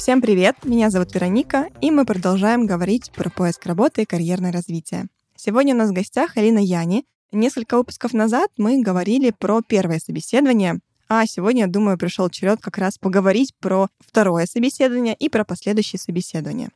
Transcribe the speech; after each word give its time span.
Всем 0.00 0.22
привет! 0.22 0.56
Меня 0.64 0.88
зовут 0.88 1.14
Вероника, 1.14 1.68
и 1.82 1.90
мы 1.90 2.06
продолжаем 2.06 2.64
говорить 2.64 3.12
про 3.12 3.28
поиск 3.28 3.66
работы 3.66 4.00
и 4.00 4.06
карьерное 4.06 4.50
развитие. 4.50 5.08
Сегодня 5.36 5.74
у 5.74 5.76
нас 5.76 5.90
в 5.90 5.92
гостях 5.92 6.38
Алина 6.38 6.58
Яни. 6.58 7.04
Несколько 7.32 7.76
выпусков 7.76 8.14
назад 8.14 8.50
мы 8.56 8.80
говорили 8.80 9.30
про 9.30 9.60
первое 9.60 9.98
собеседование, 9.98 10.80
а 11.06 11.26
сегодня, 11.26 11.66
думаю, 11.66 11.98
пришел 11.98 12.30
черед 12.30 12.62
как 12.62 12.78
раз 12.78 12.96
поговорить 12.96 13.54
про 13.60 13.88
второе 13.98 14.46
собеседование 14.46 15.14
и 15.14 15.28
про 15.28 15.44
последующие 15.44 16.00
собеседования. 16.00 16.70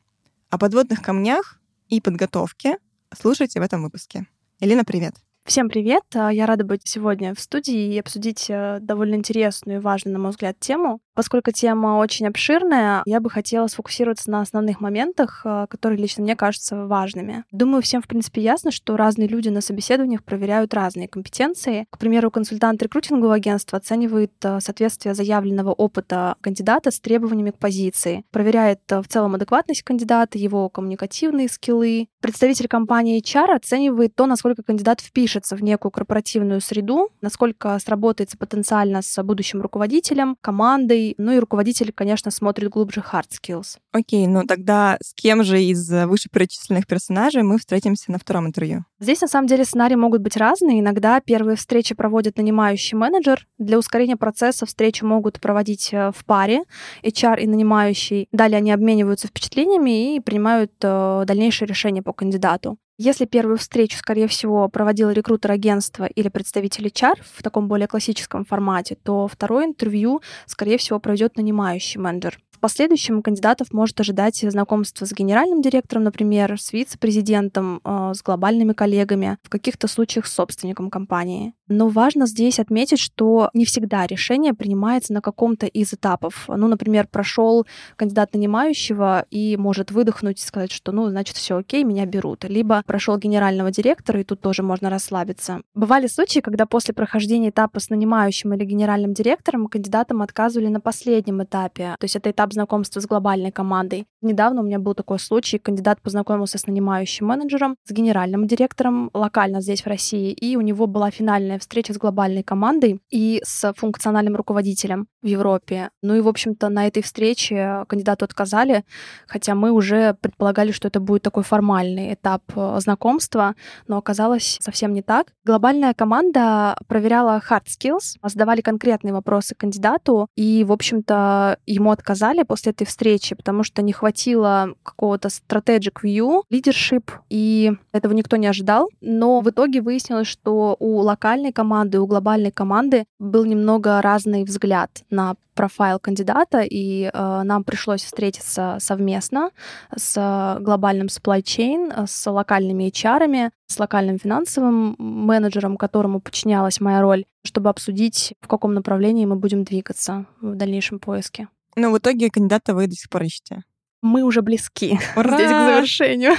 О 0.51 0.59
подводных 0.59 1.01
камнях 1.01 1.59
и 1.89 2.01
подготовке 2.01 2.77
слушайте 3.11 3.59
в 3.59 3.63
этом 3.63 3.81
выпуске. 3.81 4.27
Элина, 4.59 4.85
привет! 4.85 5.15
Всем 5.45 5.67
привет! 5.67 6.03
А, 6.13 6.31
я 6.31 6.45
рада 6.45 6.63
быть 6.63 6.81
сегодня 6.85 7.33
в 7.33 7.39
студии 7.39 7.95
и 7.95 7.99
обсудить 7.99 8.45
э, 8.49 8.77
довольно 8.81 9.15
интересную 9.15 9.79
и 9.79 9.81
важную, 9.81 10.13
на 10.13 10.19
мой 10.19 10.29
взгляд, 10.29 10.59
тему. 10.59 10.99
Поскольку 11.15 11.51
тема 11.51 11.97
очень 11.97 12.27
обширная, 12.27 13.01
я 13.05 13.19
бы 13.19 13.29
хотела 13.29 13.67
сфокусироваться 13.67 14.29
на 14.29 14.41
основных 14.41 14.81
моментах, 14.81 15.41
э, 15.43 15.65
которые 15.69 15.99
лично 15.99 16.23
мне 16.23 16.35
кажутся 16.35 16.85
важными. 16.85 17.43
Думаю, 17.51 17.81
всем, 17.81 18.01
в 18.01 18.07
принципе, 18.07 18.41
ясно, 18.41 18.71
что 18.71 18.97
разные 18.97 19.27
люди 19.27 19.49
на 19.49 19.61
собеседованиях 19.61 20.23
проверяют 20.23 20.73
разные 20.73 21.07
компетенции. 21.07 21.87
К 21.89 21.97
примеру, 21.97 22.31
консультант 22.31 22.81
рекрутингового 22.83 23.35
агентства 23.35 23.77
оценивает 23.77 24.33
э, 24.43 24.59
соответствие 24.59 25.15
заявленного 25.15 25.71
опыта 25.71 26.35
кандидата 26.41 26.91
с 26.91 26.99
требованиями 26.99 27.51
к 27.51 27.57
позиции, 27.57 28.23
проверяет 28.31 28.81
в 28.89 29.05
целом 29.07 29.35
адекватность 29.35 29.83
кандидата, 29.83 30.37
его 30.37 30.69
коммуникативные 30.69 31.49
скиллы. 31.49 32.07
Представитель 32.21 32.67
компании 32.67 33.21
HR 33.21 33.55
оценивает 33.55 34.15
то, 34.15 34.25
насколько 34.25 34.63
кандидат 34.63 35.01
впишет 35.01 35.15
впишется 35.25 35.55
в 35.55 35.63
некую 35.63 35.91
корпоративную 35.91 36.61
среду, 36.61 37.09
насколько 37.21 37.79
сработается 37.79 38.37
потенциально 38.37 39.01
с 39.01 39.23
будущим 39.23 39.61
руководителем, 39.61 40.37
командой. 40.41 41.04
Ну 41.17 41.33
и 41.33 41.39
руководитель, 41.39 41.91
конечно, 41.93 42.31
смотрит 42.31 42.69
глубже 42.69 43.01
hard 43.01 43.29
skills. 43.29 43.77
Окей, 43.91 44.25
ну 44.25 44.43
тогда 44.45 44.97
с 45.01 45.13
кем 45.13 45.43
же 45.43 45.61
из 45.61 45.87
вышеперечисленных 45.91 46.87
персонажей 46.87 47.43
мы 47.43 47.59
встретимся 47.59 48.11
на 48.11 48.17
втором 48.17 48.47
интервью? 48.47 48.85
Здесь, 49.05 49.21
на 49.21 49.27
самом 49.27 49.45
деле, 49.45 49.65
сценарии 49.65 49.93
могут 49.93 50.21
быть 50.21 50.35
разные. 50.35 50.79
Иногда 50.79 51.19
первые 51.19 51.57
встречи 51.57 51.93
проводит 51.93 52.39
нанимающий 52.39 52.97
менеджер. 52.97 53.47
Для 53.59 53.77
ускорения 53.77 54.15
процесса 54.15 54.65
встречи 54.65 55.03
могут 55.03 55.39
проводить 55.39 55.89
э, 55.93 56.11
в 56.11 56.25
паре 56.25 56.63
HR 57.03 57.39
и 57.39 57.45
нанимающий. 57.45 58.27
Далее 58.31 58.57
они 58.57 58.71
обмениваются 58.71 59.27
впечатлениями 59.27 60.15
и 60.15 60.19
принимают 60.19 60.71
э, 60.81 61.23
дальнейшее 61.27 61.67
решение 61.67 62.01
по 62.01 62.13
кандидату. 62.13 62.79
Если 62.97 63.25
первую 63.25 63.57
встречу, 63.57 63.97
скорее 63.97 64.27
всего, 64.27 64.69
проводил 64.69 65.11
рекрутер 65.11 65.51
агентства 65.51 66.05
или 66.05 66.29
представитель 66.29 66.87
HR 66.87 67.17
в 67.21 67.43
таком 67.43 67.67
более 67.67 67.87
классическом 67.87 68.43
формате, 68.43 68.97
то 69.03 69.27
второе 69.27 69.65
интервью, 69.65 70.21
скорее 70.47 70.77
всего, 70.79 70.99
пройдет 70.99 71.35
нанимающий 71.37 71.99
менеджер 71.99 72.39
последующем 72.65 73.21
кандидатов 73.21 73.71
может 73.73 73.99
ожидать 73.99 74.37
знакомство 74.37 75.05
с 75.05 75.11
генеральным 75.11 75.61
директором, 75.61 76.03
например, 76.03 76.59
с 76.59 76.73
вице-президентом, 76.73 77.79
э, 77.85 78.13
с 78.15 78.23
глобальными 78.23 78.73
коллегами, 78.73 79.37
в 79.43 79.49
каких-то 79.49 79.87
случаях 79.87 80.25
с 80.25 80.33
собственником 80.33 80.89
компании. 80.89 81.53
Но 81.67 81.87
важно 81.89 82.27
здесь 82.27 82.59
отметить, 82.59 82.99
что 82.99 83.49
не 83.53 83.65
всегда 83.65 84.05
решение 84.05 84.53
принимается 84.53 85.13
на 85.13 85.21
каком-то 85.21 85.65
из 85.65 85.93
этапов. 85.93 86.45
Ну, 86.47 86.67
например, 86.67 87.07
прошел 87.07 87.65
кандидат 87.95 88.33
нанимающего 88.33 89.25
и 89.31 89.57
может 89.57 89.91
выдохнуть 89.91 90.39
и 90.39 90.45
сказать, 90.45 90.71
что, 90.71 90.91
ну, 90.91 91.09
значит, 91.09 91.35
все 91.37 91.57
окей, 91.57 91.83
меня 91.83 92.05
берут. 92.05 92.43
Либо 92.43 92.83
прошел 92.85 93.17
генерального 93.17 93.71
директора, 93.71 94.21
и 94.21 94.23
тут 94.23 94.41
тоже 94.41 94.61
можно 94.61 94.89
расслабиться. 94.89 95.61
Бывали 95.73 96.07
случаи, 96.07 96.39
когда 96.39 96.65
после 96.65 96.93
прохождения 96.93 97.49
этапа 97.49 97.79
с 97.79 97.89
нанимающим 97.89 98.53
или 98.53 98.63
генеральным 98.63 99.13
директором 99.13 99.67
кандидатам 99.67 100.21
отказывали 100.21 100.67
на 100.67 100.79
последнем 100.79 101.43
этапе. 101.43 101.95
То 101.99 102.05
есть 102.05 102.15
это 102.15 102.31
этап 102.31 102.53
знакомства 102.53 102.99
с 102.99 103.07
глобальной 103.07 103.51
командой. 103.51 104.05
Недавно 104.21 104.61
у 104.61 104.63
меня 104.65 104.79
был 104.79 104.93
такой 104.93 105.19
случай, 105.19 105.57
кандидат 105.57 106.01
познакомился 106.01 106.57
с 106.57 106.67
нанимающим 106.67 107.27
менеджером, 107.27 107.75
с 107.85 107.91
генеральным 107.91 108.47
директором 108.47 109.09
локально 109.13 109.61
здесь, 109.61 109.81
в 109.81 109.87
России, 109.87 110.31
и 110.31 110.55
у 110.55 110.61
него 110.61 110.87
была 110.87 111.11
финальная 111.11 111.54
встреча 111.59 111.93
с 111.93 111.97
глобальной 111.97 112.43
командой 112.43 113.01
и 113.09 113.41
с 113.43 113.73
функциональным 113.73 114.35
руководителем 114.35 115.07
в 115.21 115.27
Европе. 115.27 115.89
Ну 116.01 116.15
и, 116.15 116.21
в 116.21 116.27
общем-то, 116.27 116.69
на 116.69 116.87
этой 116.87 117.03
встрече 117.03 117.85
кандидату 117.87 118.25
отказали, 118.25 118.85
хотя 119.27 119.55
мы 119.55 119.71
уже 119.71 120.15
предполагали, 120.21 120.71
что 120.71 120.87
это 120.87 120.99
будет 120.99 121.23
такой 121.23 121.43
формальный 121.43 122.13
этап 122.13 122.43
э, 122.55 122.77
знакомства, 122.79 123.55
но 123.87 123.97
оказалось 123.97 124.57
совсем 124.61 124.93
не 124.93 125.01
так. 125.01 125.27
Глобальная 125.43 125.93
команда 125.93 126.77
проверяла 126.87 127.41
hard 127.49 127.65
skills, 127.65 128.17
задавали 128.23 128.61
конкретные 128.61 129.13
вопросы 129.13 129.55
кандидату, 129.55 130.27
и, 130.35 130.63
в 130.63 130.71
общем-то, 130.71 131.57
ему 131.65 131.91
отказали, 131.91 132.43
после 132.43 132.71
этой 132.71 132.85
встречи, 132.85 133.35
потому 133.35 133.63
что 133.63 133.81
не 133.81 133.93
хватило 133.93 134.75
какого-то 134.83 135.29
strategic 135.29 136.01
view, 136.03 136.43
leadership, 136.51 137.11
и 137.29 137.73
этого 137.91 138.13
никто 138.13 138.35
не 138.37 138.47
ожидал. 138.47 138.89
Но 139.01 139.41
в 139.41 139.49
итоге 139.49 139.81
выяснилось, 139.81 140.27
что 140.27 140.75
у 140.79 140.97
локальной 140.99 141.44
команды, 141.51 141.99
у 141.99 142.07
глобальной 142.07 142.51
команды 142.51 143.05
был 143.19 143.45
немного 143.45 144.01
разный 144.01 144.43
взгляд 144.43 145.03
на 145.09 145.35
профайл 145.53 145.99
кандидата, 145.99 146.61
и 146.61 147.09
э, 147.11 147.41
нам 147.43 147.63
пришлось 147.63 148.03
встретиться 148.03 148.77
совместно 148.79 149.51
с 149.95 150.57
глобальным 150.59 151.07
supply 151.07 151.41
chain, 151.41 152.05
с 152.07 152.29
локальными 152.29 152.89
HR, 152.89 153.51
с 153.67 153.79
локальным 153.79 154.19
финансовым 154.19 154.95
менеджером, 154.99 155.77
которому 155.77 156.19
подчинялась 156.19 156.81
моя 156.81 157.01
роль, 157.01 157.25
чтобы 157.43 157.69
обсудить, 157.69 158.33
в 158.41 158.47
каком 158.47 158.73
направлении 158.73 159.25
мы 159.25 159.35
будем 159.35 159.63
двигаться 159.63 160.25
в 160.41 160.55
дальнейшем 160.55 160.99
поиске. 160.99 161.47
Но 161.75 161.91
в 161.91 161.97
итоге 161.97 162.29
кандидата 162.29 162.73
вы 162.73 162.87
до 162.87 162.95
сих 162.95 163.09
пор 163.09 163.23
ищете. 163.23 163.63
Мы 164.05 164.21
уже 164.21 164.43
близки 164.43 164.99
Ура! 165.15 165.35
здесь 165.35 165.49
к 165.49 165.65
завершению 165.65 166.33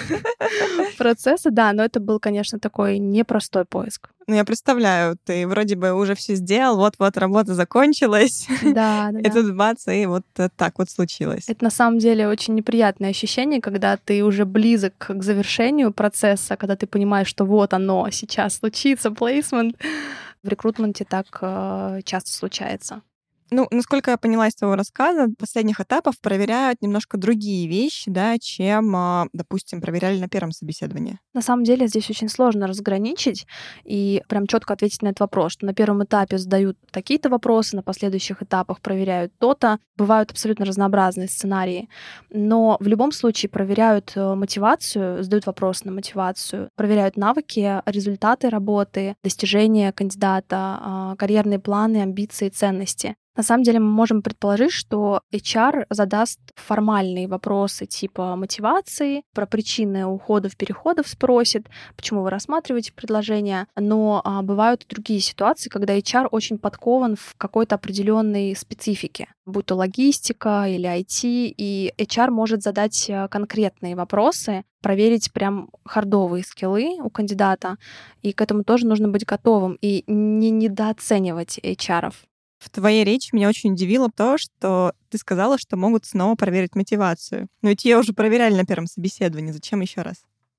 процесса, 0.99 1.51
да, 1.51 1.73
но 1.73 1.85
это 1.85 1.99
был, 1.99 2.21
конечно, 2.21 2.61
такой 2.61 2.99
непростой 2.99 3.65
поиск. 3.65 4.09
Ну, 4.29 4.37
я 4.37 4.45
представляю, 4.45 5.17
ты 5.25 5.49
вроде 5.49 5.75
бы 5.75 5.93
уже 5.93 6.15
все 6.15 6.37
сделал, 6.37 6.77
вот-вот 6.77 7.17
работа 7.17 7.55
закончилась. 7.55 8.47
Да, 8.63 9.11
да. 9.11 9.31
Тут 9.35 9.57
бац, 9.57 9.89
и 9.89 10.07
вот 10.07 10.23
так 10.57 10.79
вот 10.79 10.91
случилось. 10.91 11.49
Это 11.49 11.65
на 11.65 11.71
самом 11.71 11.99
деле 11.99 12.29
очень 12.29 12.55
неприятное 12.55 13.11
ощущение, 13.11 13.61
когда 13.61 13.97
ты 13.97 14.23
уже 14.23 14.45
близок 14.45 14.95
к 14.99 15.23
завершению 15.25 15.93
процесса, 15.93 16.57
когда 16.57 16.77
ты 16.77 16.87
понимаешь, 16.87 17.29
что 17.29 17.45
вот 17.45 17.75
оно 17.75 18.09
сейчас 18.11 18.59
случится, 18.59 19.11
плейсмент. 19.11 19.77
В 20.45 20.49
рекрутменте 20.49 21.05
так 21.05 21.27
э, 21.41 22.01
часто 22.05 22.31
случается. 22.31 23.03
Ну, 23.51 23.69
насколько 23.71 24.11
я 24.11 24.17
поняла 24.17 24.49
из 24.49 24.55
твоего 24.55 24.77
рассказа, 24.77 25.29
последних 25.39 25.81
этапов 25.81 26.21
проверяют 26.21 26.83
немножко 26.83 27.17
другие 27.17 27.69
вещи, 27.69 28.11
да, 28.11 28.39
чем, 28.39 28.95
а, 28.97 29.27
допустим, 29.33 29.81
проверяли 29.81 30.19
на 30.19 30.29
первом 30.29 30.53
собеседовании. 30.53 31.19
На 31.33 31.43
самом 31.43 31.65
деле 31.65 31.87
здесь 31.87 32.11
очень 32.11 32.29
сложно 32.29 32.67
разграничить 32.67 33.47
и 33.85 34.23
прям 34.29 34.47
четко 34.47 34.75
ответить 34.75 35.03
на 35.03 35.09
этот 35.09 35.21
вопрос, 35.21 35.53
что 35.53 35.67
на 35.67 35.75
первом 35.75 36.03
этапе 36.03 36.39
задают 36.39 36.77
такие-то 36.91 37.29
вопросы, 37.29 37.77
на 37.77 37.83
последующих 37.83 38.43
этапах 38.43 38.81
проверяют 38.81 39.33
то-то. 39.39 39.79
Бывают 39.97 40.31
абсолютно 40.33 40.65
разнообразные 40.65 41.29
сценарии. 41.29 41.89
Но 42.31 42.77
в 42.81 42.87
любом 42.87 43.13
случае 43.13 43.49
проверяют 43.49 44.13
э, 44.17 44.35
мотивацию, 44.35 45.23
задают 45.23 45.47
вопрос 45.47 45.85
на 45.85 45.93
мотивацию, 45.93 46.71
проверяют 46.75 47.17
навыки, 47.17 47.83
результаты 47.87 48.51
работы, 48.51 49.15
достижения 49.23 49.93
кандидата, 49.93 50.79
а, 50.81 51.17
карьерные 51.17 51.59
планы, 51.59 52.03
амбиции, 52.03 52.49
ценности. 52.49 53.17
На 53.37 53.43
самом 53.43 53.65
деле 53.65 53.81
мы 53.81 53.91
можем 53.91 54.23
предположить, 54.23 54.73
что 54.73 55.21
HR 55.31 55.87
задаст 55.91 56.41
формальные 56.55 57.29
вопросы 57.29 57.85
типа 57.85 58.35
мотивации, 58.35 59.23
про 59.35 59.45
причины 59.47 60.07
уходов, 60.07 60.57
переходов 60.57 61.07
спросит, 61.07 61.67
почему 61.97 62.23
вы 62.23 62.31
рассматриваете 62.31 62.93
предложение. 62.95 63.67
Но 63.77 64.23
а, 64.25 64.43
бывают 64.43 64.85
и 64.85 64.89
другие 64.89 65.21
ситуации, 65.21 65.69
когда 65.69 65.97
HR 65.97 66.29
очень 66.31 66.59
подкован 66.59 67.17
в 67.17 67.35
какой-то 67.37 67.75
определенной 67.75 68.57
специфике, 68.57 69.29
будь 69.45 69.67
то 69.67 69.75
логистика 69.75 70.65
или 70.67 70.89
IT, 70.89 71.55
и 71.57 71.93
HR 71.99 72.31
может 72.31 72.63
задать 72.63 73.11
э, 73.11 73.29
конкретные 73.29 73.97
вопросы, 73.97 74.65
проверить 74.81 75.33
прям 75.33 75.71
хардовые 75.85 76.43
скиллы 76.45 76.99
у 77.03 77.11
кандидата, 77.11 77.77
и 78.23 78.33
к 78.33 78.41
этому 78.41 78.65
тоже 78.65 78.87
нужно 78.87 79.09
быть 79.09 79.27
готовым 79.27 79.77
и 79.81 80.05
не 80.07 80.51
недооценивать 80.51 81.59
HR. 81.59 82.11
-ов. 82.11 82.15
В 82.67 82.71
твоей 82.71 83.05
речи 83.05 83.33
меня 83.33 83.49
очень 83.49 83.75
удивило 83.75 84.11
то, 84.11 84.37
что 84.39 84.93
ты 85.09 85.19
сказала, 85.19 85.57
что 85.57 85.77
могут 85.77 86.05
снова 86.05 86.35
проверить 86.35 86.75
мотивацию. 86.75 87.47
Но 87.63 87.69
ведь 87.69 87.85
ее 87.85 87.97
уже 87.97 88.13
проверяли 88.13 88.57
на 88.57 88.65
первом 88.65 88.89
собеседовании. 88.89 89.53
Зачем 89.53 89.83
еще 89.83 90.03
раз? 90.03 90.17